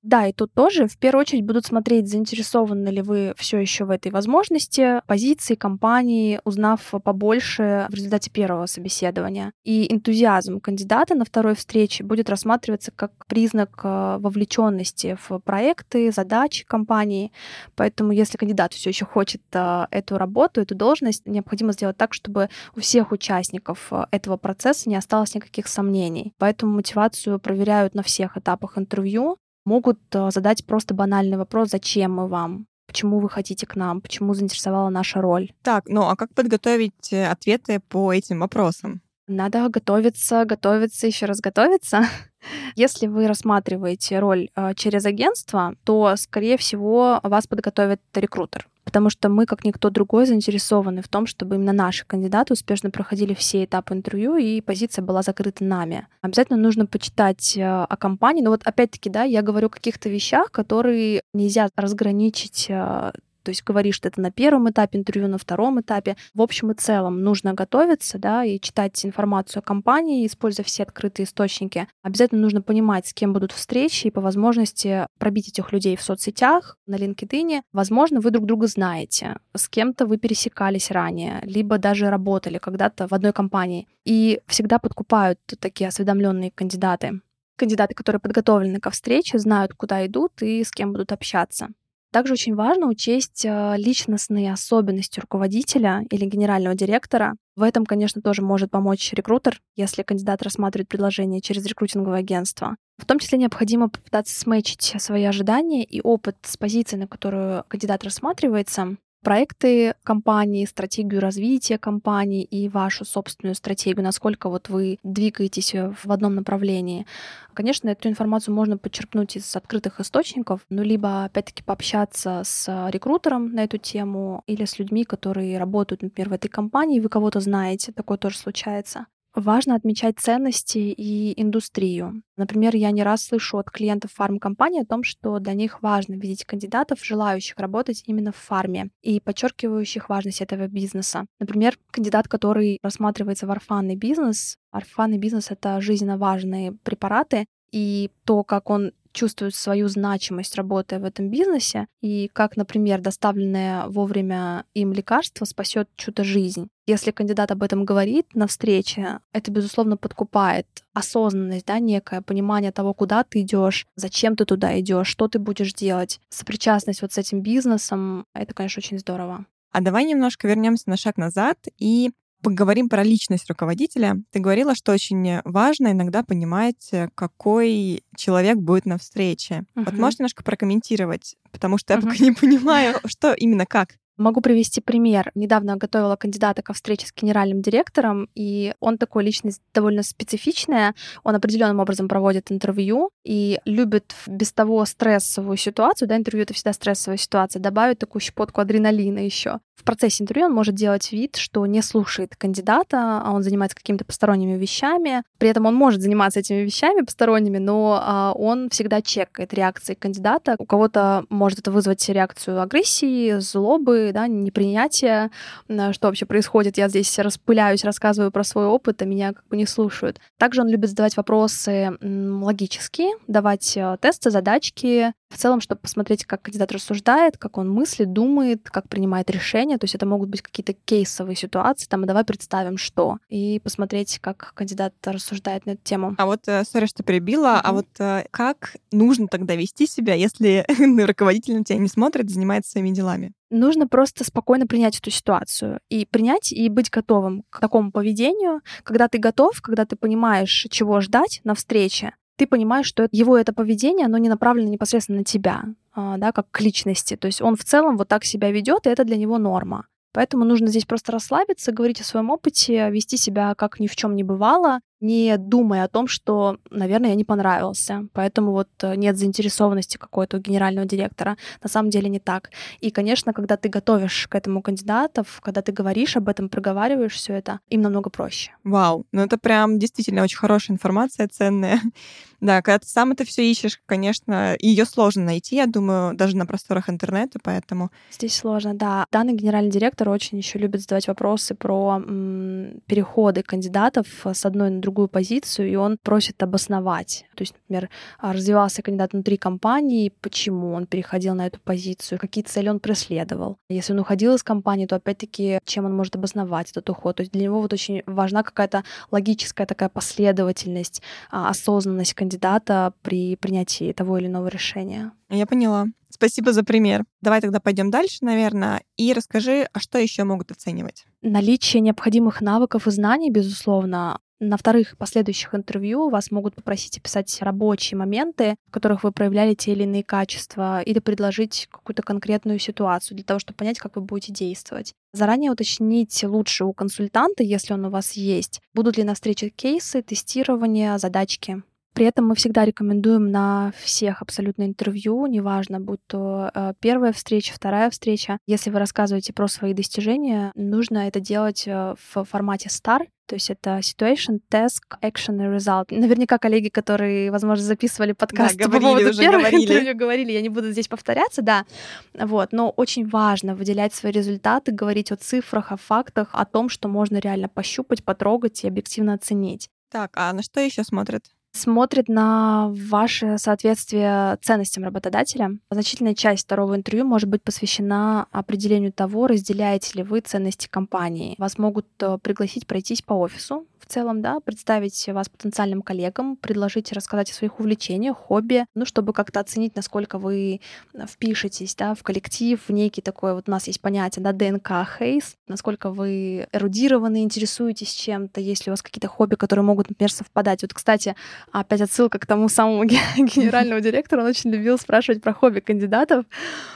Да, 0.07 0.25
и 0.25 0.31
тут 0.31 0.53
тоже 0.53 0.87
в 0.87 0.97
первую 0.97 1.23
очередь 1.23 1.43
будут 1.43 1.65
смотреть, 1.65 2.07
заинтересованы 2.07 2.87
ли 2.87 3.01
вы 3.01 3.33
все 3.35 3.57
еще 3.57 3.83
в 3.83 3.89
этой 3.89 4.09
возможности, 4.09 5.01
позиции 5.05 5.55
компании, 5.55 6.39
узнав 6.45 6.93
побольше 7.03 7.87
в 7.89 7.93
результате 7.93 8.31
первого 8.31 8.67
собеседования. 8.67 9.51
И 9.65 9.93
энтузиазм 9.93 10.61
кандидата 10.61 11.13
на 11.13 11.25
второй 11.25 11.55
встрече 11.55 12.05
будет 12.05 12.29
рассматриваться 12.29 12.93
как 12.95 13.11
признак 13.27 13.81
э, 13.83 14.17
вовлеченности 14.21 15.17
в 15.27 15.39
проекты, 15.39 16.09
задачи 16.13 16.65
компании. 16.65 17.33
Поэтому, 17.75 18.13
если 18.13 18.37
кандидат 18.37 18.71
все 18.71 18.91
еще 18.91 19.03
хочет 19.03 19.41
э, 19.51 19.87
эту 19.91 20.17
работу, 20.17 20.61
эту 20.61 20.73
должность, 20.73 21.25
необходимо 21.25 21.73
сделать 21.73 21.97
так, 21.97 22.13
чтобы 22.13 22.47
у 22.77 22.79
всех 22.79 23.11
участников 23.11 23.89
э, 23.91 24.05
этого 24.11 24.37
процесса 24.37 24.87
не 24.87 24.95
осталось 24.95 25.35
никаких 25.35 25.67
сомнений. 25.67 26.31
Поэтому 26.37 26.75
мотивацию 26.75 27.39
проверяют 27.39 27.93
на 27.93 28.03
всех 28.03 28.37
этапах 28.37 28.77
интервью, 28.77 29.37
могут 29.67 29.99
э, 30.15 30.31
задать 30.31 30.65
просто 30.65 30.93
банальный 30.93 31.37
вопрос, 31.37 31.69
зачем 31.69 32.13
мы 32.13 32.27
вам? 32.27 32.65
Почему 32.87 33.19
вы 33.19 33.29
хотите 33.29 33.67
к 33.67 33.75
нам? 33.75 34.01
Почему 34.01 34.33
заинтересовала 34.33 34.89
наша 34.89 35.21
роль? 35.21 35.51
Так, 35.61 35.83
ну 35.87 36.03
а 36.03 36.15
как 36.15 36.33
подготовить 36.33 37.11
э, 37.11 37.27
ответы 37.27 37.81
по 37.89 38.13
этим 38.13 38.39
вопросам? 38.39 39.01
Надо 39.27 39.67
готовиться, 39.69 40.45
готовиться, 40.45 41.07
еще 41.07 41.25
раз 41.25 41.39
готовиться. 41.39 42.05
Если 42.75 43.07
вы 43.07 43.27
рассматриваете 43.27 44.19
роль 44.19 44.49
э, 44.55 44.73
через 44.75 45.05
агентство, 45.05 45.75
то, 45.83 46.15
скорее 46.15 46.57
всего, 46.57 47.19
вас 47.23 47.45
подготовит 47.47 48.01
рекрутер 48.15 48.67
потому 48.87 49.09
что 49.09 49.27
мы, 49.27 49.45
как 49.45 49.65
никто 49.65 49.89
другой, 49.89 50.25
заинтересованы 50.25 51.01
в 51.01 51.09
том, 51.09 51.25
чтобы 51.27 51.55
именно 51.55 51.73
наши 51.73 52.05
кандидаты 52.05 52.53
успешно 52.53 52.89
проходили 52.89 53.33
все 53.33 53.65
этапы 53.65 53.93
интервью, 53.93 54.37
и 54.37 54.61
позиция 54.61 55.03
была 55.03 55.23
закрыта 55.23 55.65
нами. 55.65 56.07
Обязательно 56.21 56.57
нужно 56.57 56.85
почитать 56.85 57.57
э, 57.57 57.65
о 57.65 57.97
компании, 57.97 58.41
но 58.41 58.49
вот 58.49 58.61
опять-таки, 58.63 59.09
да, 59.09 59.23
я 59.23 59.41
говорю 59.41 59.67
о 59.67 59.71
каких-то 59.71 60.07
вещах, 60.07 60.51
которые 60.51 61.19
нельзя 61.33 61.67
разграничить 61.75 62.67
э, 62.69 63.11
то 63.47 63.51
есть 63.51 63.63
говоришь 63.63 63.97
ты 64.01 64.09
это 64.09 64.19
на 64.19 64.29
первом 64.29 64.69
этапе 64.69 64.99
интервью, 64.99 65.29
на 65.29 65.37
втором 65.37 65.79
этапе. 65.79 66.17
В 66.33 66.41
общем 66.41 66.71
и 66.71 66.73
целом 66.73 67.23
нужно 67.23 67.53
готовиться, 67.53 68.19
да, 68.19 68.43
и 68.43 68.59
читать 68.59 69.05
информацию 69.05 69.61
о 69.61 69.63
компании, 69.63 70.27
используя 70.27 70.65
все 70.65 70.83
открытые 70.83 71.23
источники. 71.23 71.87
Обязательно 72.03 72.41
нужно 72.41 72.61
понимать, 72.61 73.07
с 73.07 73.13
кем 73.13 73.31
будут 73.31 73.53
встречи, 73.53 74.07
и 74.07 74.11
по 74.11 74.19
возможности 74.19 75.07
пробить 75.17 75.47
этих 75.47 75.71
людей 75.71 75.95
в 75.95 76.01
соцсетях, 76.01 76.77
на 76.87 76.95
LinkedIn. 76.95 77.61
Возможно, 77.71 78.19
вы 78.19 78.31
друг 78.31 78.45
друга 78.45 78.67
знаете, 78.67 79.37
с 79.55 79.69
кем-то 79.69 80.05
вы 80.05 80.17
пересекались 80.17 80.91
ранее, 80.91 81.39
либо 81.43 81.77
даже 81.77 82.09
работали 82.09 82.57
когда-то 82.57 83.07
в 83.07 83.13
одной 83.13 83.31
компании. 83.31 83.87
И 84.03 84.41
всегда 84.47 84.77
подкупают 84.77 85.39
такие 85.61 85.87
осведомленные 85.87 86.51
кандидаты 86.51 87.21
кандидаты, 87.55 87.95
которые 87.95 88.19
подготовлены 88.19 88.79
ко 88.79 88.91
встрече, 88.91 89.39
знают, 89.39 89.73
куда 89.73 90.05
идут 90.05 90.43
и 90.43 90.63
с 90.63 90.69
кем 90.69 90.91
будут 90.91 91.11
общаться. 91.11 91.69
Также 92.17 92.33
очень 92.33 92.55
важно 92.55 92.87
учесть 92.87 93.45
э, 93.45 93.75
личностные 93.77 94.51
особенности 94.51 95.19
руководителя 95.19 96.03
или 96.09 96.25
генерального 96.25 96.73
директора. 96.73 97.35
В 97.55 97.61
этом, 97.61 97.85
конечно, 97.85 98.23
тоже 98.23 98.41
может 98.41 98.71
помочь 98.71 99.13
рекрутер, 99.13 99.61
если 99.75 100.01
кандидат 100.01 100.41
рассматривает 100.41 100.89
предложение 100.89 101.41
через 101.41 101.63
рекрутинговое 101.67 102.17
агентство. 102.17 102.75
В 102.97 103.05
том 103.05 103.19
числе 103.19 103.37
необходимо 103.37 103.89
попытаться 103.89 104.33
сметчить 104.33 104.95
свои 104.97 105.25
ожидания 105.25 105.83
и 105.83 106.01
опыт 106.01 106.37
с 106.41 106.57
позиции, 106.57 106.97
на 106.97 107.05
которую 107.05 107.65
кандидат 107.67 108.03
рассматривается, 108.03 108.97
проекты 109.23 109.95
компании, 110.03 110.65
стратегию 110.65 111.21
развития 111.21 111.77
компании 111.77 112.43
и 112.43 112.69
вашу 112.69 113.05
собственную 113.05 113.55
стратегию, 113.55 114.03
насколько 114.03 114.49
вот 114.49 114.69
вы 114.69 114.99
двигаетесь 115.03 115.75
э, 115.75 115.93
в 116.03 116.11
одном 116.11 116.35
направлении. 116.35 117.05
Конечно, 117.53 117.89
эту 117.89 118.09
информацию 118.09 118.53
можно 118.55 118.77
подчеркнуть 118.77 119.35
из 119.35 119.55
открытых 119.55 119.99
источников, 119.99 120.61
ну, 120.69 120.83
либо, 120.83 121.25
опять-таки, 121.25 121.63
пообщаться 121.63 122.41
с 122.45 122.89
рекрутером 122.89 123.53
на 123.53 123.63
эту 123.63 123.77
тему 123.77 124.43
или 124.47 124.65
с 124.65 124.79
людьми, 124.79 125.03
которые 125.03 125.57
работают, 125.57 126.03
например, 126.03 126.29
в 126.29 126.33
этой 126.33 126.49
компании, 126.49 126.99
вы 126.99 127.09
кого-то 127.09 127.39
знаете, 127.39 127.91
такое 127.91 128.17
тоже 128.17 128.37
случается. 128.37 129.07
Важно 129.37 129.75
отмечать 129.75 130.17
ценности 130.17 130.79
и 130.79 131.39
индустрию. 131.39 132.23
Например, 132.37 132.75
я 132.75 132.89
не 132.89 133.03
раз 133.03 133.23
слышу 133.23 133.59
от 133.59 133.69
клиентов 133.69 134.11
фармкомпании 134.13 134.81
о 134.81 134.85
том, 134.85 135.03
что 135.03 135.37
для 135.37 135.53
них 135.53 135.83
важно 135.83 136.15
видеть 136.15 136.43
кандидатов, 136.43 137.05
желающих 137.05 137.55
работать 137.59 138.01
именно 138.07 138.31
в 138.31 138.35
фарме 138.35 138.89
и 139.03 139.19
подчеркивающих 139.19 140.09
важность 140.09 140.41
этого 140.41 140.67
бизнеса. 140.67 141.27
Например, 141.39 141.77
кандидат, 141.91 142.27
который 142.27 142.79
рассматривается 142.81 143.45
в 143.45 143.51
орфанный 143.51 143.95
бизнес. 143.95 144.57
Орфанный 144.71 145.19
бизнес— 145.19 145.47
это 145.51 145.81
жизненно 145.81 146.17
важные 146.17 146.71
препараты, 146.71 147.45
и 147.71 148.09
то, 148.25 148.43
как 148.43 148.69
он 148.69 148.91
чувствуют 149.17 149.55
свою 149.55 149.87
значимость, 149.87 150.55
работая 150.55 150.99
в 150.99 151.03
этом 151.03 151.29
бизнесе, 151.29 151.87
и 152.01 152.29
как, 152.33 152.55
например, 152.55 153.01
доставленное 153.01 153.87
вовремя 153.87 154.65
им 154.75 154.93
лекарство 154.93 155.45
спасет 155.45 155.89
чью-то 155.95 156.23
жизнь. 156.23 156.67
Если 156.85 157.09
кандидат 157.11 157.51
об 157.51 157.63
этом 157.63 157.83
говорит 157.83 158.27
на 158.35 158.45
встрече, 158.45 159.19
это, 159.33 159.51
безусловно, 159.51 159.97
подкупает 159.97 160.67
осознанность, 160.93 161.65
да, 161.65 161.79
некое 161.79 162.21
понимание 162.21 162.71
того, 162.71 162.93
куда 162.93 163.23
ты 163.23 163.41
идешь, 163.41 163.87
зачем 163.95 164.35
ты 164.35 164.45
туда 164.45 164.79
идешь, 164.79 165.07
что 165.07 165.27
ты 165.27 165.39
будешь 165.39 165.73
делать, 165.73 166.19
сопричастность 166.29 167.01
вот 167.01 167.11
с 167.11 167.17
этим 167.17 167.41
бизнесом, 167.41 168.25
это, 168.35 168.53
конечно, 168.53 168.79
очень 168.79 168.99
здорово. 168.99 169.45
А 169.71 169.81
давай 169.81 170.05
немножко 170.05 170.47
вернемся 170.47 170.89
на 170.89 170.97
шаг 170.97 171.17
назад 171.17 171.57
и 171.77 172.11
Поговорим 172.43 172.87
про 172.87 173.03
личность 173.03 173.49
руководителя. 173.49 174.15
Ты 174.31 174.39
говорила, 174.39 174.75
что 174.75 174.91
очень 174.91 175.41
важно 175.43 175.91
иногда 175.91 176.23
понимать, 176.23 176.89
э, 176.91 177.09
какой 177.15 178.03
человек 178.15 178.57
будет 178.57 178.85
на 178.85 178.97
встрече. 178.97 179.65
Uh-huh. 179.75 179.85
Вот 179.85 179.93
можешь 179.95 180.19
немножко 180.19 180.43
прокомментировать, 180.43 181.35
потому 181.51 181.77
что 181.77 181.93
я 181.93 182.01
пока 182.01 182.15
не 182.19 182.31
понимаю, 182.31 182.99
что 183.05 183.33
именно 183.33 183.65
как. 183.65 183.95
Могу 184.17 184.41
привести 184.41 184.81
пример. 184.81 185.31
Недавно 185.35 185.77
готовила 185.77 186.15
кандидата 186.15 186.63
ко 186.63 186.73
встрече 186.73 187.05
с 187.05 187.13
генеральным 187.13 187.61
директором, 187.61 188.29
и 188.33 188.73
он 188.79 188.97
такой 188.97 189.23
личность 189.23 189.61
довольно 189.75 190.01
специфичная. 190.01 190.95
Он 191.23 191.35
определенным 191.35 191.79
образом 191.79 192.07
проводит 192.07 192.51
интервью 192.51 193.11
и 193.23 193.59
любит 193.65 194.15
без 194.25 194.51
того 194.51 194.83
стрессовую 194.85 195.57
ситуацию, 195.57 196.07
да, 196.07 196.17
интервью 196.17 196.43
это 196.43 196.55
всегда 196.55 196.73
стрессовая 196.73 197.17
ситуация, 197.17 197.59
добавить 197.59 197.99
такую 197.99 198.21
щепотку 198.21 198.61
адреналина 198.61 199.19
еще. 199.19 199.59
В 199.77 199.83
процессе 199.83 200.23
интервью 200.23 200.47
он 200.47 200.53
может 200.53 200.73
делать 200.73 201.11
вид, 201.11 201.35
что 201.35 201.63
не 201.67 201.83
слушает 201.83 202.35
кандидата, 202.35 203.21
а 203.23 203.31
он 203.31 203.43
занимается 203.43 203.77
какими-то 203.77 204.05
посторонними 204.05 204.57
вещами. 204.57 205.21
При 205.37 205.49
этом 205.49 205.67
он 205.67 205.75
может 205.75 206.01
заниматься 206.01 206.39
этими 206.39 206.61
вещами 206.61 207.01
посторонними, 207.01 207.59
но 207.59 207.99
а, 208.01 208.33
он 208.33 208.69
всегда 208.69 209.03
чекает 209.03 209.53
реакции 209.53 209.93
кандидата. 209.93 210.55
У 210.57 210.65
кого-то 210.65 211.25
может 211.29 211.59
это 211.59 211.69
вызвать 211.69 212.09
реакцию 212.09 212.59
агрессии, 212.59 213.37
злобы, 213.37 214.06
да, 214.11 214.27
непринятие, 214.27 215.31
что 215.67 216.07
вообще 216.07 216.25
происходит. 216.25 216.77
Я 216.77 216.89
здесь 216.89 217.17
распыляюсь, 217.19 217.83
рассказываю 217.83 218.31
про 218.31 218.43
свой 218.43 218.65
опыт, 218.65 219.01
а 219.01 219.05
меня 219.05 219.33
как 219.33 219.47
бы 219.47 219.57
не 219.57 219.65
слушают. 219.65 220.19
Также 220.37 220.61
он 220.61 220.69
любит 220.69 220.89
задавать 220.89 221.17
вопросы 221.17 221.97
логические, 222.01 223.11
давать 223.27 223.75
э, 223.75 223.97
тесты, 224.01 224.31
задачки, 224.31 225.13
в 225.29 225.37
целом, 225.37 225.61
чтобы 225.61 225.81
посмотреть, 225.81 226.25
как 226.25 226.41
кандидат 226.41 226.71
рассуждает, 226.71 227.37
как 227.37 227.57
он 227.57 227.69
мыслит, 227.69 228.13
думает, 228.13 228.69
как 228.69 228.87
принимает 228.87 229.29
решения. 229.29 229.77
То 229.77 229.85
есть 229.85 229.95
это 229.95 230.05
могут 230.05 230.29
быть 230.29 230.41
какие-то 230.41 230.73
кейсовые 230.73 231.35
ситуации, 231.35 231.87
там, 231.87 232.05
давай 232.05 232.23
представим, 232.23 232.77
что, 232.77 233.17
и 233.27 233.59
посмотреть, 233.59 234.19
как 234.19 234.53
кандидат 234.53 234.93
рассуждает 235.05 235.65
на 235.65 235.71
эту 235.71 235.83
тему. 235.83 236.15
А 236.17 236.25
вот, 236.25 236.47
э, 236.47 236.63
сори, 236.63 236.85
что 236.85 237.03
перебила, 237.03 237.57
mm-hmm. 237.57 237.61
а 237.63 237.73
вот 237.73 237.87
э, 237.99 238.25
как 238.31 238.75
нужно 238.91 239.27
тогда 239.27 239.55
вести 239.55 239.87
себя, 239.87 240.13
если 240.13 240.65
руководитель 241.05 241.57
на 241.57 241.63
тебя 241.63 241.79
не 241.79 241.87
смотрит, 241.87 242.29
занимается 242.29 242.71
своими 242.71 242.91
делами? 242.91 243.33
Нужно 243.49 243.87
просто 243.87 244.25
спокойно 244.25 244.67
принять 244.67 244.99
эту 244.99 245.09
ситуацию 245.09 245.79
и 245.89 246.05
принять 246.05 246.51
и 246.51 246.67
быть 246.67 246.89
готовым 246.89 247.43
к 247.49 247.59
такому 247.59 247.91
поведению, 247.91 248.61
когда 248.83 249.07
ты 249.07 249.19
готов, 249.19 249.61
когда 249.61 249.85
ты 249.85 249.95
понимаешь, 249.95 250.67
чего 250.69 250.99
ждать 250.99 251.39
на 251.45 251.55
встрече, 251.55 252.13
ты 252.37 252.47
понимаешь, 252.47 252.85
что 252.85 253.07
его 253.11 253.37
это 253.37 253.51
поведение, 253.51 254.05
оно 254.05 254.17
не 254.17 254.29
направлено 254.29 254.69
непосредственно 254.69 255.19
на 255.19 255.23
тебя, 255.23 255.65
а, 255.93 256.17
да, 256.17 256.31
как 256.31 256.49
к 256.51 256.61
личности. 256.61 257.15
То 257.15 257.25
есть 257.25 257.41
он 257.41 257.55
в 257.55 257.63
целом 257.63 257.97
вот 257.97 258.07
так 258.07 258.23
себя 258.23 258.51
ведет, 258.51 258.87
и 258.87 258.89
это 258.89 259.03
для 259.03 259.17
него 259.17 259.37
норма. 259.37 259.87
Поэтому 260.13 260.45
нужно 260.45 260.67
здесь 260.67 260.85
просто 260.85 261.11
расслабиться, 261.11 261.71
говорить 261.71 262.01
о 262.01 262.03
своем 262.03 262.29
опыте, 262.29 262.89
вести 262.89 263.17
себя 263.17 263.53
как 263.55 263.79
ни 263.79 263.87
в 263.87 263.95
чем 263.95 264.15
не 264.15 264.23
бывало, 264.23 264.79
не 264.99 265.37
думая 265.37 265.83
о 265.83 265.87
том, 265.87 266.07
что, 266.07 266.57
наверное, 266.69 267.09
я 267.09 267.15
не 267.15 267.23
понравился. 267.23 268.07
Поэтому 268.13 268.51
вот 268.51 268.69
э, 268.81 268.95
нет 268.95 269.17
заинтересованности 269.17 269.97
какой-то 269.97 270.37
у 270.37 270.39
генерального 270.39 270.87
директора. 270.87 271.37
На 271.61 271.69
самом 271.69 271.89
деле 271.89 272.09
не 272.09 272.19
так. 272.19 272.49
И, 272.79 272.89
конечно, 272.89 273.33
когда 273.33 273.57
ты 273.57 273.69
готовишь 273.69 274.27
к 274.27 274.35
этому 274.35 274.61
кандидатов, 274.61 275.39
когда 275.43 275.61
ты 275.61 275.71
говоришь 275.71 276.17
об 276.17 276.29
этом, 276.29 276.49
проговариваешь 276.49 277.13
все 277.13 277.33
это, 277.33 277.59
им 277.69 277.81
намного 277.81 278.09
проще. 278.09 278.51
Вау, 278.63 279.05
ну 279.11 279.21
это 279.21 279.37
прям 279.37 279.77
действительно 279.77 280.23
очень 280.23 280.37
хорошая 280.37 280.75
информация, 280.75 281.27
ценная. 281.27 281.79
Да, 282.39 282.61
когда 282.61 282.77
ты 282.77 282.87
сам 282.87 283.13
это 283.13 283.25
все 283.25 283.49
ищешь, 283.49 283.79
конечно, 283.87 284.55
ее 284.59 284.85
сложно 284.85 285.23
найти, 285.23 285.55
я 285.55 285.65
думаю, 285.65 286.15
даже 286.15 286.37
на 286.37 286.45
просторах 286.45 286.87
интернета, 286.87 287.39
поэтому... 287.41 287.89
Здесь 288.11 288.35
сложно, 288.35 288.75
да. 288.75 289.07
Данный 289.11 289.33
генеральный 289.33 289.71
директор 289.71 290.07
очень 290.09 290.37
еще 290.37 290.59
любит 290.59 290.81
задавать 290.81 291.07
вопросы 291.07 291.55
про 291.55 291.95
м, 291.95 292.79
переходы 292.85 293.41
кандидатов 293.41 294.05
с 294.23 294.45
одной 294.45 294.69
на 294.69 294.79
другую 294.79 294.86
позицию, 295.07 295.69
и 295.69 295.75
он 295.75 295.97
просит 296.01 296.41
обосновать. 296.43 297.25
То 297.35 297.43
есть, 297.43 297.53
например, 297.53 297.89
а, 298.19 298.33
развивался 298.33 298.81
кандидат 298.81 299.13
внутри 299.13 299.37
компании, 299.37 300.11
почему 300.21 300.73
он 300.73 300.85
переходил 300.87 301.35
на 301.35 301.47
эту 301.47 301.59
позицию, 301.59 302.19
какие 302.19 302.43
цели 302.43 302.69
он 302.69 302.79
преследовал. 302.79 303.57
Если 303.69 303.93
он 303.93 303.99
уходил 303.99 304.35
из 304.35 304.43
компании, 304.43 304.85
то 304.85 304.95
опять-таки, 304.95 305.59
чем 305.65 305.85
он 305.85 305.95
может 305.95 306.15
обосновать 306.15 306.71
этот 306.71 306.89
уход. 306.89 307.17
То 307.17 307.21
есть 307.21 307.31
для 307.31 307.43
него 307.43 307.61
вот 307.61 307.73
очень 307.73 308.03
важна 308.05 308.43
какая-то 308.43 308.83
логическая 309.11 309.67
такая 309.67 309.89
последовательность, 309.89 311.01
а, 311.31 311.49
осознанность 311.49 312.13
кандидата 312.13 312.93
при 313.01 313.35
принятии 313.35 313.93
того 313.93 314.17
или 314.17 314.27
иного 314.27 314.47
решения. 314.47 315.11
Я 315.29 315.45
поняла. 315.45 315.87
Спасибо 316.09 316.53
за 316.53 316.63
пример. 316.63 317.03
Давай 317.21 317.41
тогда 317.41 317.59
пойдем 317.59 317.91
дальше, 317.91 318.19
наверное, 318.21 318.81
и 318.95 319.13
расскажи, 319.13 319.67
а 319.73 319.79
что 319.79 319.99
еще 319.99 320.23
могут 320.23 320.51
оценивать? 320.51 321.05
Наличие 321.21 321.81
необходимых 321.81 322.41
навыков 322.41 322.87
и 322.87 322.91
знаний, 322.91 323.29
безусловно, 323.29 324.19
на 324.39 324.57
вторых 324.57 324.97
последующих 324.97 325.55
интервью 325.55 326.09
вас 326.09 326.31
могут 326.31 326.55
попросить 326.55 326.97
описать 326.97 327.41
рабочие 327.41 327.97
моменты, 327.97 328.55
в 328.67 328.71
которых 328.71 329.03
вы 329.03 329.11
проявляли 329.11 329.55
те 329.55 329.71
или 329.71 329.83
иные 329.83 330.03
качества, 330.03 330.81
или 330.81 330.99
предложить 330.99 331.67
какую-то 331.71 332.03
конкретную 332.03 332.59
ситуацию 332.59 333.15
для 333.15 333.23
того, 333.23 333.39
чтобы 333.39 333.57
понять, 333.57 333.79
как 333.79 333.95
вы 333.95 334.01
будете 334.03 334.33
действовать. 334.33 334.93
Заранее 335.13 335.51
уточните 335.51 336.27
лучше 336.27 336.65
у 336.65 336.73
консультанта, 336.73 337.43
если 337.43 337.73
он 337.73 337.85
у 337.85 337.89
вас 337.89 338.13
есть, 338.13 338.61
будут 338.73 338.97
ли 338.97 339.03
на 339.03 339.15
встрече 339.15 339.49
кейсы, 339.49 340.01
тестирования, 340.01 340.97
задачки. 340.97 341.63
При 341.97 342.05
этом 342.05 342.27
мы 342.27 342.35
всегда 342.35 342.63
рекомендуем 342.63 343.31
на 343.31 343.73
всех 343.83 344.21
абсолютно 344.21 344.67
интервью, 344.67 345.25
неважно, 345.25 345.79
будь 345.79 346.05
то 346.05 346.51
э, 346.53 346.73
первая 346.79 347.11
встреча, 347.11 347.55
вторая 347.55 347.89
встреча, 347.89 348.37
если 348.45 348.69
вы 348.69 348.77
рассказываете 348.77 349.33
про 349.33 349.47
свои 349.47 349.73
достижения, 349.73 350.51
нужно 350.53 351.07
это 351.07 351.19
делать 351.19 351.63
э, 351.65 351.95
в 351.97 352.23
формате 352.23 352.69
STAR, 352.69 352.99
то 353.25 353.33
есть 353.33 353.49
это 353.49 353.79
situation, 353.79 354.41
task, 354.51 354.83
action 355.01 355.37
и 355.37 355.57
result. 355.57 355.85
Наверняка 355.89 356.37
коллеги, 356.37 356.69
которые, 356.69 357.31
возможно, 357.31 357.65
записывали 357.65 358.11
подкаст 358.11 358.55
да, 358.55 358.65
говорили, 358.65 358.83
по 358.83 358.89
поводу 358.91 359.09
уже 359.09 359.31
говорили. 359.31 359.63
интервью, 359.63 359.97
говорили, 359.97 360.31
я 360.33 360.41
не 360.41 360.49
буду 360.49 360.69
здесь 360.69 360.87
повторяться, 360.87 361.41
да. 361.41 361.65
Вот. 362.13 362.51
Но 362.51 362.69
очень 362.69 363.07
важно 363.07 363.55
выделять 363.55 363.95
свои 363.95 364.11
результаты, 364.11 364.71
говорить 364.71 365.11
о 365.11 365.15
цифрах, 365.15 365.71
о 365.71 365.77
фактах, 365.77 366.29
о 366.33 366.45
том, 366.45 366.69
что 366.69 366.89
можно 366.89 367.17
реально 367.17 367.49
пощупать, 367.49 368.03
потрогать 368.03 368.63
и 368.63 368.67
объективно 368.67 369.15
оценить. 369.15 369.71
Так, 369.89 370.11
а 370.15 370.31
на 370.33 370.43
что 370.43 370.59
еще 370.59 370.83
смотрят? 370.83 371.23
Смотрит 371.51 372.07
на 372.07 372.69
ваше 372.69 373.37
соответствие 373.37 374.37
ценностям 374.41 374.83
работодателя. 374.83 375.57
Значительная 375.71 376.15
часть 376.15 376.43
второго 376.45 376.75
интервью 376.75 377.05
может 377.05 377.29
быть 377.29 377.43
посвящена 377.43 378.27
определению 378.31 378.91
того, 378.93 379.27
разделяете 379.27 379.97
ли 379.97 380.03
вы 380.03 380.21
ценности 380.21 380.67
компании. 380.67 381.35
Вас 381.37 381.57
могут 381.57 381.87
э, 381.99 382.17
пригласить 382.21 382.67
пройтись 382.67 383.01
по 383.01 383.13
офису, 383.13 383.65
в 383.87 383.93
целом, 383.93 384.21
да, 384.21 384.39
представить 384.39 385.07
вас 385.07 385.29
потенциальным 385.29 385.81
коллегам, 385.81 386.35
предложить 386.35 386.91
рассказать 386.91 387.31
о 387.31 387.33
своих 387.33 387.59
увлечениях, 387.59 388.17
хобби, 388.17 388.65
ну, 388.75 388.85
чтобы 388.85 389.13
как-то 389.13 389.39
оценить, 389.39 389.75
насколько 389.75 390.17
вы 390.17 390.59
впишетесь, 391.07 391.75
да, 391.75 391.95
в 391.95 392.03
коллектив, 392.03 392.59
в 392.67 392.71
некий 392.71 393.01
такой, 393.01 393.33
вот 393.33 393.47
у 393.47 393.51
нас 393.51 393.67
есть 393.67 393.79
понятие, 393.79 394.23
да, 394.23 394.33
ДНК 394.33 394.85
Хейс, 394.97 395.37
насколько 395.47 395.89
вы 395.89 396.47
эрудированы, 396.51 397.23
интересуетесь 397.23 397.93
чем-то, 397.93 398.41
есть 398.41 398.65
ли 398.65 398.71
у 398.71 398.73
вас 398.73 398.81
какие-то 398.81 399.07
хобби, 399.07 399.35
которые 399.35 399.63
могут, 399.63 399.89
например, 399.89 400.11
совпадать. 400.11 400.61
Вот, 400.63 400.73
кстати, 400.73 401.15
опять 401.51 401.81
отсылка 401.81 402.19
к 402.19 402.25
тому 402.25 402.49
самому 402.49 402.83
генеральному 403.17 403.79
директору, 403.79 404.21
он 404.21 404.27
очень 404.27 404.51
любил 404.51 404.77
спрашивать 404.77 405.21
про 405.21 405.33
хобби 405.33 405.59
кандидатов, 405.59 406.25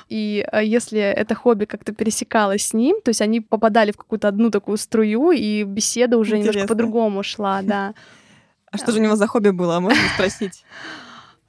и 0.08 0.46
э, 0.52 0.64
если 0.64 1.00
это 1.00 1.36
хобби 1.36 1.66
как-то 1.66 1.94
пересекалось 1.94 2.68
с 2.68 2.74
ним, 2.74 3.02
то 3.04 3.10
есть 3.10 3.22
они 3.22 3.42
попадали 3.42 3.92
в 3.92 3.98
какую-то 3.98 4.28
одну 4.28 4.50
такую 4.50 4.78
струю, 4.78 5.32
и 5.32 5.64
беседа 5.64 6.18
уже 6.18 6.38
Интересно. 6.38 6.52
немножко 6.52 6.68
по-другому 6.68 7.01
шла, 7.24 7.62
да. 7.62 7.94
А 8.72 8.78
что 8.78 8.92
же 8.92 9.00
у 9.00 9.04
него 9.04 9.16
за 9.16 9.28
хобби 9.28 9.50
было, 9.50 9.80
можно 9.80 10.02
спросить? 10.14 10.64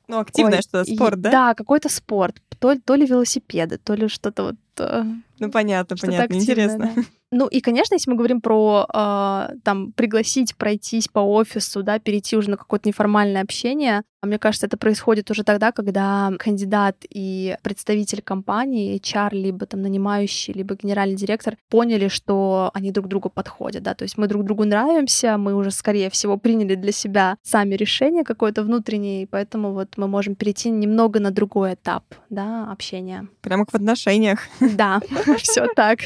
Ну, 0.09 0.19
активное 0.19 0.61
что-то, 0.61 0.85
спорт, 0.85 1.21
да? 1.21 1.31
Да, 1.31 1.55
какой-то 1.55 1.89
спорт. 1.89 2.43
То, 2.59 2.79
то 2.79 2.97
ли 2.97 3.07
велосипеды, 3.07 3.79
то 3.79 3.95
ли 3.95 4.09
что-то 4.09 4.43
вот... 4.43 4.57
Э, 4.79 5.05
ну, 5.39 5.51
понятно, 5.51 5.97
понятно, 5.97 6.35
интересно. 6.35 6.93
Да. 6.95 7.03
Ну 7.33 7.47
и, 7.47 7.63
конечно, 7.63 7.95
если 7.95 8.11
мы 8.11 8.17
говорим 8.17 8.43
про 8.43 8.87
э, 8.93 9.57
там 9.65 9.93
пригласить 9.93 10.55
пройтись 10.55 11.09
по 11.09 11.21
офису, 11.21 11.83
да, 11.83 11.99
перейти 11.99 12.37
уже 12.37 12.51
на 12.51 12.59
какое-то 12.59 12.87
неформальное 12.87 13.41
общение, 13.41 14.03
а 14.21 14.27
мне 14.27 14.39
кажется, 14.39 14.67
это 14.67 14.77
происходит 14.77 15.31
уже 15.31 15.43
тогда, 15.43 15.73
когда 15.73 16.31
кандидат 16.39 16.97
и 17.09 17.57
представитель 17.63 18.21
компании, 18.21 19.01
HR, 19.01 19.31
либо 19.33 19.65
там 19.65 19.81
нанимающий, 19.81 20.53
либо 20.53 20.75
генеральный 20.75 21.17
директор 21.17 21.57
поняли, 21.71 22.09
что 22.09 22.71
они 22.75 22.93
друг 22.93 23.09
другу 23.09 23.31
подходят, 23.31 23.83
да, 23.83 23.95
то 23.95 24.03
есть 24.03 24.19
мы 24.19 24.27
друг 24.27 24.45
другу 24.45 24.67
нравимся, 24.67 25.39
мы 25.39 25.55
уже, 25.55 25.71
скорее 25.71 26.11
всего, 26.11 26.37
приняли 26.37 26.75
для 26.75 26.93
себя 26.93 27.39
сами 27.43 27.77
решение 27.77 28.25
какое-то 28.25 28.63
внутреннее, 28.63 29.27
поэтому 29.27 29.73
вот 29.73 29.97
мы 29.97 30.07
можем 30.07 30.35
перейти 30.35 30.69
немного 30.69 31.19
на 31.19 31.31
другой 31.31 31.75
этап, 31.75 32.05
да, 32.29 32.71
общения. 32.71 33.27
Прямо 33.41 33.65
как 33.65 33.73
в 33.73 33.77
отношениях. 33.77 34.41
Да, 34.61 35.01
все 35.39 35.67
так. 35.75 36.01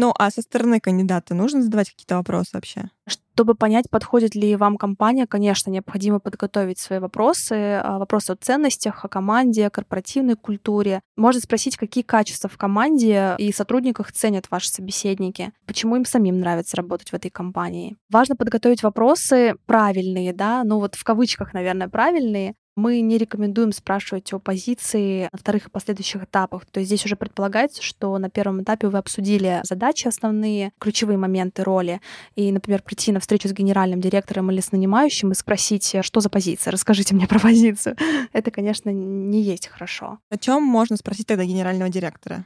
Ну, 0.00 0.14
а 0.16 0.30
со 0.30 0.42
стороны 0.42 0.78
кандидата 0.78 1.34
нужно 1.34 1.60
задавать 1.60 1.90
какие-то 1.90 2.18
вопросы 2.18 2.50
вообще? 2.52 2.88
Чтобы 3.08 3.56
понять, 3.56 3.90
подходит 3.90 4.36
ли 4.36 4.54
вам 4.54 4.76
компания, 4.76 5.26
конечно, 5.26 5.70
необходимо 5.70 6.20
подготовить 6.20 6.78
свои 6.78 7.00
вопросы, 7.00 7.80
а, 7.82 7.98
вопросы 7.98 8.30
о 8.30 8.36
ценностях, 8.36 9.04
о 9.04 9.08
команде, 9.08 9.66
о 9.66 9.70
корпоративной 9.70 10.36
культуре. 10.36 11.00
Можно 11.16 11.40
спросить, 11.40 11.76
какие 11.76 12.04
качества 12.04 12.48
в 12.48 12.56
команде 12.56 13.34
и 13.38 13.52
сотрудниках 13.52 14.12
ценят 14.12 14.48
ваши 14.52 14.68
собеседники, 14.68 15.50
почему 15.66 15.96
им 15.96 16.04
самим 16.04 16.38
нравится 16.38 16.76
работать 16.76 17.10
в 17.10 17.14
этой 17.14 17.32
компании. 17.32 17.96
Важно 18.08 18.36
подготовить 18.36 18.84
вопросы 18.84 19.56
правильные, 19.66 20.32
да, 20.32 20.62
ну 20.62 20.78
вот 20.78 20.94
в 20.94 21.02
кавычках, 21.02 21.54
наверное, 21.54 21.88
правильные, 21.88 22.54
мы 22.78 23.00
не 23.00 23.18
рекомендуем 23.18 23.72
спрашивать 23.72 24.32
о 24.32 24.38
позиции 24.38 25.28
на 25.32 25.38
вторых 25.38 25.66
и 25.66 25.70
последующих 25.70 26.22
этапах. 26.24 26.64
То 26.66 26.80
есть 26.80 26.88
здесь 26.88 27.04
уже 27.04 27.16
предполагается, 27.16 27.82
что 27.82 28.16
на 28.18 28.30
первом 28.30 28.62
этапе 28.62 28.88
вы 28.88 28.98
обсудили 28.98 29.60
задачи 29.64 30.06
основные, 30.06 30.72
ключевые 30.78 31.18
моменты 31.18 31.64
роли, 31.64 32.00
и, 32.36 32.50
например, 32.52 32.82
прийти 32.82 33.10
на 33.10 33.20
встречу 33.20 33.48
с 33.48 33.52
генеральным 33.52 34.00
директором 34.00 34.50
или 34.50 34.60
с 34.60 34.70
нанимающим 34.70 35.32
и 35.32 35.34
спросить, 35.34 35.96
что 36.02 36.20
за 36.20 36.30
позиция, 36.30 36.70
расскажите 36.70 37.14
мне 37.14 37.26
про 37.26 37.40
позицию. 37.40 37.96
Это, 38.32 38.50
конечно, 38.50 38.90
не 38.90 39.42
есть 39.42 39.66
хорошо. 39.66 40.18
О 40.30 40.38
чем 40.38 40.62
можно 40.62 40.96
спросить 40.96 41.26
тогда 41.26 41.44
генерального 41.44 41.90
директора? 41.90 42.44